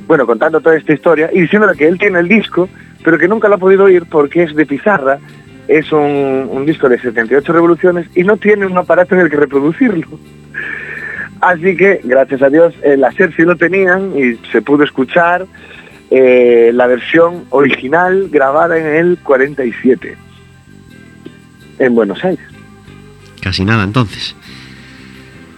[0.07, 2.69] bueno, contando toda esta historia, y diciéndole que él tiene el disco,
[3.05, 5.19] pero que nunca lo ha podido oír porque es de pizarra,
[5.69, 9.37] es un, un disco de 78 revoluciones y no tiene un aparato en el que
[9.37, 10.07] reproducirlo.
[11.41, 15.47] Así que, gracias a Dios, el láser sí lo tenían y se pudo escuchar
[16.11, 20.17] eh, la versión original grabada en el 47,
[21.79, 22.47] en Buenos Aires.
[23.43, 24.35] Casi nada entonces.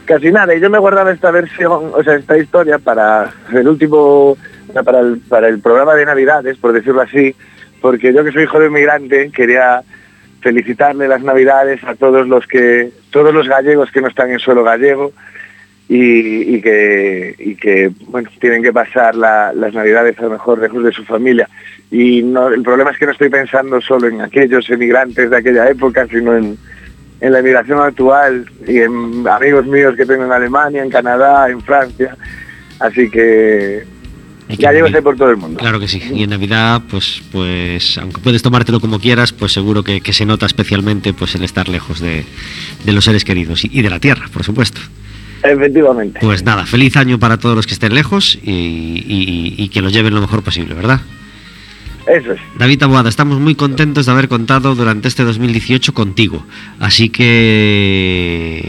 [0.05, 4.39] Casi nada, y yo me guardaba esta versión, o sea, esta historia para el último,
[4.85, 7.35] para el, para el programa de Navidades, por decirlo así,
[7.83, 9.83] porque yo que soy hijo de inmigrante quería
[10.41, 14.63] felicitarle las Navidades a todos los que, todos los gallegos que no están en suelo
[14.65, 15.13] gallego
[15.89, 17.91] y, que,
[18.41, 21.49] tienen que pasar la- las Navidades a lo mejor lejos de su familia.
[21.91, 26.07] Y el problema es que no estoy pensando solo en aquellos emigrantes de aquella época,
[26.07, 26.59] sino en
[27.21, 32.15] la emigración actual y en amigos míos que tengo en Alemania, en Canadá, en Francia.
[32.79, 33.83] Así que
[34.49, 34.97] Hay que gallegos vivir.
[34.97, 35.59] hay por todo el mundo.
[35.59, 36.01] Claro que sí.
[36.15, 40.25] Y en Navidad, pues, pues, aunque puedes tomártelo como quieras, pues seguro que, que se
[40.25, 42.25] nota especialmente pues el estar lejos de,
[42.85, 44.81] de los seres queridos y, y de la tierra, por supuesto.
[45.43, 46.19] Efectivamente.
[46.21, 49.89] Pues nada, feliz año para todos los que estén lejos y, y- y que lo
[49.91, 51.01] lleven lo mejor posible, ¿verdad?
[52.09, 52.41] Eso es.
[52.59, 56.45] David Taboada, estamos muy contentos de haber contado durante este 2018 contigo.
[56.81, 58.61] Así que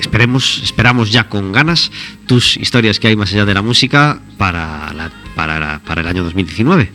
[0.00, 1.92] esperemos, esperamos ya con ganas
[2.26, 6.06] tus historias que hay más allá de la música para, la- para, la- para el
[6.06, 6.90] año 2019.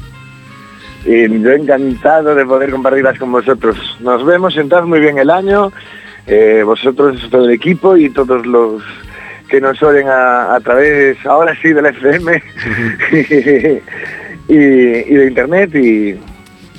[1.06, 3.78] Y yo encantado de poder compartirlas con vosotros.
[4.00, 5.72] Nos vemos, sentad muy bien el año,
[6.26, 8.82] eh, vosotros, todo el equipo y todos los
[9.48, 12.42] que nos oyen a, a través, ahora sí, de la FM
[14.48, 16.16] y, y de Internet y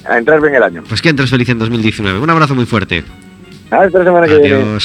[0.09, 0.85] a entrar bien el año.
[0.89, 2.19] Pues que entres feliz en 2019.
[2.19, 3.05] Un abrazo muy fuerte.
[3.71, 4.79] Hasta la semana que viene.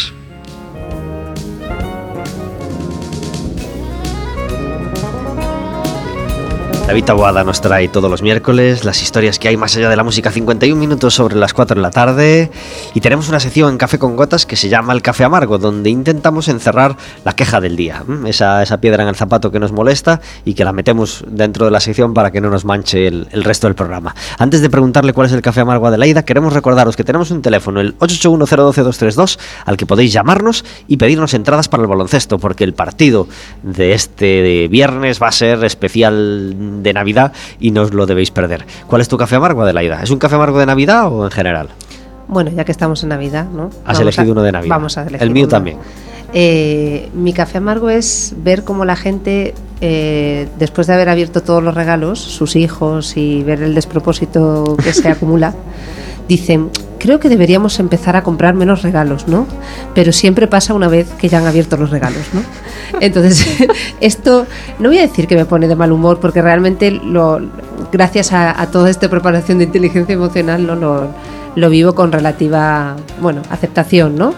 [6.92, 10.04] David Taboada nos trae todos los miércoles las historias que hay más allá de la
[10.04, 12.52] música, 51 minutos sobre las 4 de la tarde.
[12.94, 15.90] Y tenemos una sección en Café con Gotas que se llama El Café Amargo, donde
[15.90, 18.04] intentamos encerrar la queja del día.
[18.26, 21.72] Esa, esa piedra en el zapato que nos molesta y que la metemos dentro de
[21.72, 24.14] la sección para que no nos manche el, el resto del programa.
[24.38, 27.42] Antes de preguntarle cuál es el Café Amargo a Adelaida, queremos recordaros que tenemos un
[27.42, 32.74] teléfono, el 881-012-232, al que podéis llamarnos y pedirnos entradas para el baloncesto, porque el
[32.74, 33.30] partido
[33.64, 38.66] de este viernes va a ser especial de Navidad y no os lo debéis perder.
[38.88, 40.02] ¿Cuál es tu café amargo, Adelaida?
[40.04, 41.70] ¿Es un café amargo de Navidad o en general?
[42.28, 43.66] Bueno, ya que estamos en Navidad, ¿no?
[43.86, 44.76] Has Vamos elegido a- uno de Navidad.
[44.76, 45.50] Vamos a elegir El mío uno.
[45.50, 45.78] también.
[46.34, 51.62] Eh, mi café amargo es ver cómo la gente, eh, después de haber abierto todos
[51.62, 55.54] los regalos, sus hijos y ver el despropósito que se acumula,
[56.30, 56.70] dicen,
[57.02, 59.48] creo que deberíamos empezar a comprar menos regalos, ¿no?
[59.96, 62.42] Pero siempre pasa una vez que ya han abierto los regalos, ¿no?
[63.00, 63.46] Entonces,
[64.02, 64.46] esto
[64.80, 67.42] no voy a decir que me pone de mal humor, porque realmente lo,
[67.92, 70.76] gracias a, a toda esta preparación de inteligencia emocional ¿no?
[70.76, 71.10] lo,
[71.56, 74.34] lo vivo con relativa, bueno, aceptación, ¿no?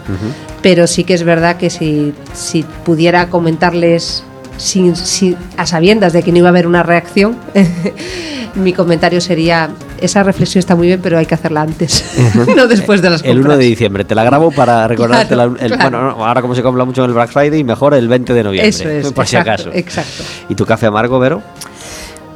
[0.61, 4.23] pero sí que es verdad que si, si pudiera comentarles
[4.57, 7.35] sin, sin- a sabiendas de que no iba a haber una reacción,
[8.55, 12.03] mi comentario sería, esa reflexión está muy bien, pero hay que hacerla antes,
[12.55, 13.57] no después de las El 1 compras.
[13.59, 14.03] de diciembre.
[14.05, 15.89] Te la grabo para recordarte Claro, la- el- claro.
[15.99, 18.43] Bueno, no, ahora como se compra mucho en el Black Friday, mejor el 20 de
[18.43, 18.69] noviembre.
[18.69, 19.69] Eso es, por si acaso.
[19.73, 20.23] exacto.
[20.49, 21.41] ¿Y tu café amargo, Vero?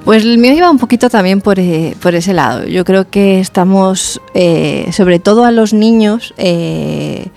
[0.05, 2.65] Pues el mío iba un poquito también por, eh, por ese lado.
[2.65, 7.27] Yo creo que estamos, eh, sobre todo a los niños, eh,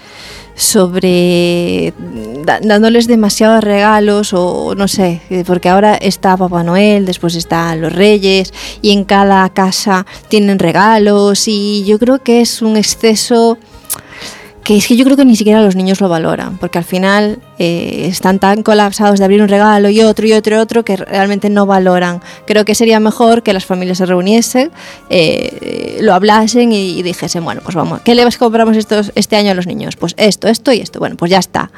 [0.61, 1.94] sobre
[2.44, 8.52] dándoles demasiados regalos o no sé, porque ahora está Papá Noel, después están los Reyes
[8.82, 13.56] y en cada casa tienen regalos y yo creo que es un exceso
[14.70, 17.40] que es que yo creo que ni siquiera los niños lo valoran, porque al final
[17.58, 20.96] eh, están tan colapsados de abrir un regalo y otro y otro y otro que
[20.96, 22.20] realmente no valoran.
[22.46, 24.70] Creo que sería mejor que las familias se reuniesen,
[25.08, 29.50] eh, lo hablasen y, y dijesen, bueno, pues vamos, ¿qué les compramos estos, este año
[29.50, 29.96] a los niños?
[29.96, 31.00] Pues esto, esto y esto.
[31.00, 31.72] Bueno, pues ya está.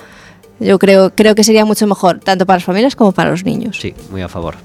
[0.60, 3.78] Yo creo, creo que sería mucho mejor, tanto para las familias como para los niños.
[3.80, 4.56] Sí, muy a favor.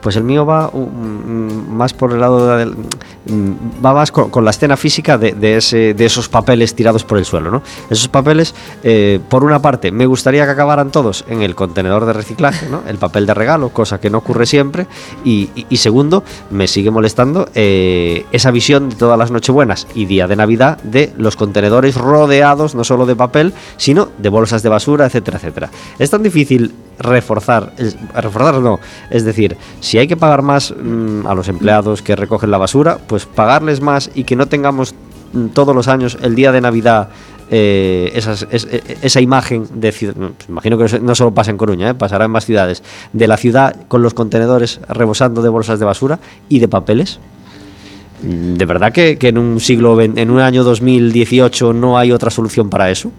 [0.00, 4.50] Pues el mío va mm, más por el lado del, mm, va más con, la
[4.50, 7.62] escena física de, de ese, de esos papeles tirados por el suelo, ¿no?
[7.90, 12.12] Esos papeles, eh, por una parte, me gustaría que acabaran todos en el contenedor de
[12.12, 12.82] reciclaje, ¿no?
[12.86, 14.86] El papel de regalo, cosa que no ocurre siempre.
[15.24, 20.36] Y, segundo, me sigue molestando eh, esa visión de todas las Nochebuenas y día de
[20.36, 25.38] Navidad de los contenedores rodeados no solo de papel, sino de bolsas de basura, etcétera,
[25.38, 25.70] etcétera.
[25.98, 27.72] Es tan difícil reforzar,
[28.14, 29.49] reforzar no, es decir,
[29.80, 33.80] si hay que pagar más mm, a los empleados que recogen la basura, pues pagarles
[33.80, 34.94] más y que no tengamos
[35.32, 37.08] mm, todos los años el día de Navidad
[37.52, 41.90] eh, es- e- esa imagen de ciudad, pues imagino que no solo pasa en Coruña,
[41.90, 42.82] eh, pasará en más ciudades,
[43.12, 47.18] de la ciudad con los contenedores rebosando de bolsas de basura y de papeles.
[48.22, 52.30] Mm, ¿De verdad que, que en un siglo, en un año 2018 no hay otra
[52.30, 53.10] solución para eso?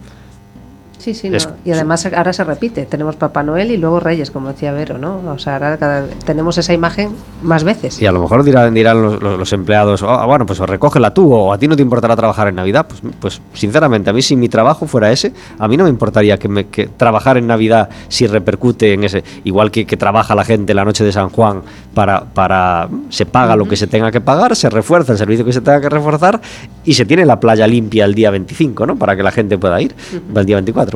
[1.01, 1.37] Sí, sí, no.
[1.65, 5.19] Y además ahora se repite, tenemos Papá Noel y luego Reyes, como decía Vero, ¿no?
[5.31, 7.09] O sea, ahora cada- tenemos esa imagen
[7.41, 7.99] más veces.
[7.99, 11.33] Y a lo mejor dirán, dirán los, los- los empleados, "Ah, bueno, pues recógela tú
[11.33, 12.85] o a ti no te importará trabajar en Navidad.
[12.87, 16.37] Pues, pues sinceramente, a mí si mi trabajo fuera ese, a mí no me importaría
[16.37, 20.45] que, me, que trabajar en Navidad si repercute en ese, igual que, que trabaja la
[20.45, 21.61] gente la noche de San Juan
[21.95, 25.53] para, para se paga lo que se tenga que pagar, se refuerza el servicio que
[25.53, 26.39] se tenga que reforzar
[26.85, 28.95] y se tiene la playa limpia el día 25, ¿no?
[28.97, 29.95] Para que la gente pueda ir,
[30.35, 30.90] el día 24,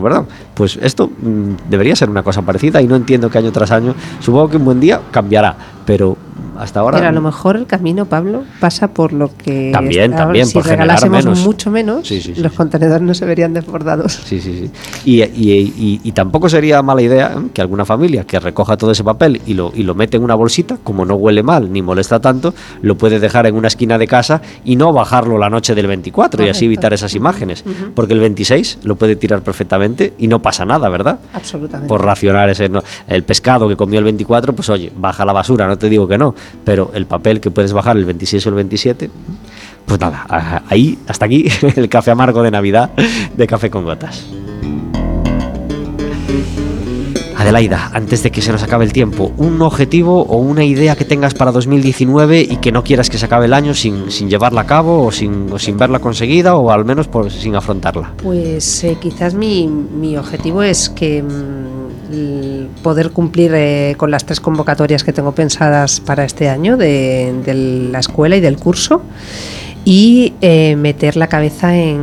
[0.54, 3.96] Pues esto mm, debería ser una cosa parecida y no entiendo que año tras año,
[4.20, 6.18] supongo que un buen día cambiará, pero
[6.60, 6.98] hasta ahora.
[6.98, 9.72] Pero a lo mejor el camino, Pablo, pasa por lo que.
[9.74, 11.40] También, también, Si por regalásemos menos.
[11.46, 14.14] mucho menos, Sí, sí, sí, los contenedores no se verían desbordados.
[14.26, 14.72] Sí, sí, sí.
[15.06, 19.04] Y, y- y- y tampoco sería mala idea que alguna familia que recoja todo ese
[19.04, 22.20] papel y lo, y lo mete en una bolsita, como no huele mal ni molesta
[22.20, 25.88] tanto, lo puede dejar en una esquina de casa y no bajarlo la noche del
[25.88, 27.64] 24 y así evitar esas imágenes.
[27.94, 31.20] Porque el 26 lo puede tirar perfectamente y no pasa nada, ¿verdad?
[31.34, 31.88] Absolutamente.
[31.88, 32.70] Por racionar ese,
[33.08, 36.18] el pescado que comió el 24, pues oye, baja la basura, no te digo que
[36.18, 39.10] no, pero el papel que puedes bajar el 26 o el 27,
[39.86, 42.92] pues nada, ahí, hasta aquí, el café amargo de Navidad
[43.36, 44.26] de Café con Gotas.
[47.46, 51.06] Adelaida, antes de que se nos acabe el tiempo, un objetivo o una idea que
[51.06, 54.66] tengas para 2019 y que no quieras que se acabe el año sin, llevarla a
[54.66, 58.14] cabo o sin, verla conseguida o al menos por, sin afrontarla.
[58.24, 61.75] Pues eh, quizás mi, objetivo es que mm,
[62.84, 68.00] poder cumplir eh, con las tres convocatorias que tengo pensadas para este año de, la
[68.00, 69.02] escuela y del curso
[69.86, 72.00] y eh, meter la cabeza en,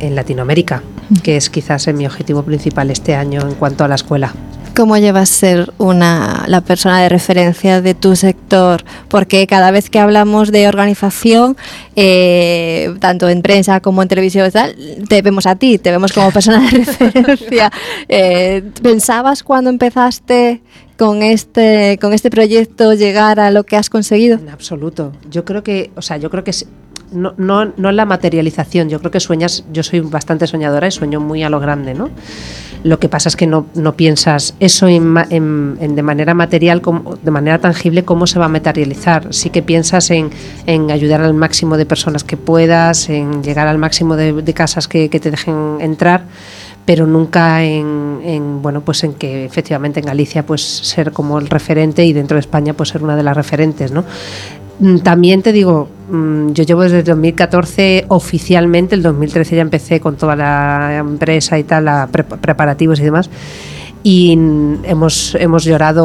[0.00, 0.82] en Latinoamérica,
[1.22, 4.32] que es quizás eh, mi objetivo principal este año en cuanto a la escuela.
[4.74, 8.82] ¿Cómo llevas ser una, la persona de referencia de tu sector?
[9.08, 11.58] Porque cada vez que hablamos de organización,
[11.94, 14.74] eh, tanto en prensa como en televisión tal,
[15.08, 17.70] te vemos a ti, te vemos como persona de referencia.
[18.08, 20.62] Eh, ¿Pensabas cuando empezaste
[20.96, 24.38] con este, con este proyecto llegar a lo que has conseguido?
[24.38, 25.12] En absoluto.
[25.30, 26.52] Yo creo que, o sea, yo creo que
[27.12, 31.20] no, no, no la materialización, yo creo que sueñas, yo soy bastante soñadora y sueño
[31.20, 32.10] muy a lo grande, ¿no?
[32.84, 37.14] Lo que pasa es que no, no piensas eso en, en- de manera material, como,
[37.14, 39.28] de manera tangible, cómo se va a materializar.
[39.30, 40.30] Sí que piensas en,
[40.66, 45.08] en ayudar al máximo de personas que puedas, en llegar al máximo de, casas que,
[45.08, 46.24] te dejen entrar
[46.84, 51.48] pero nunca en, en, bueno pues en que efectivamente en Galicia pues ser como el
[51.48, 54.04] referente y dentro de España pues ser una de las referentes no
[55.02, 60.16] también te digo mm, yo llevo desde el 2014 oficialmente el 2013 ya empecé con
[60.16, 63.30] toda la empresa y tal a pre- preparativos y demás
[64.02, 66.00] y mm, hemos hemos llorado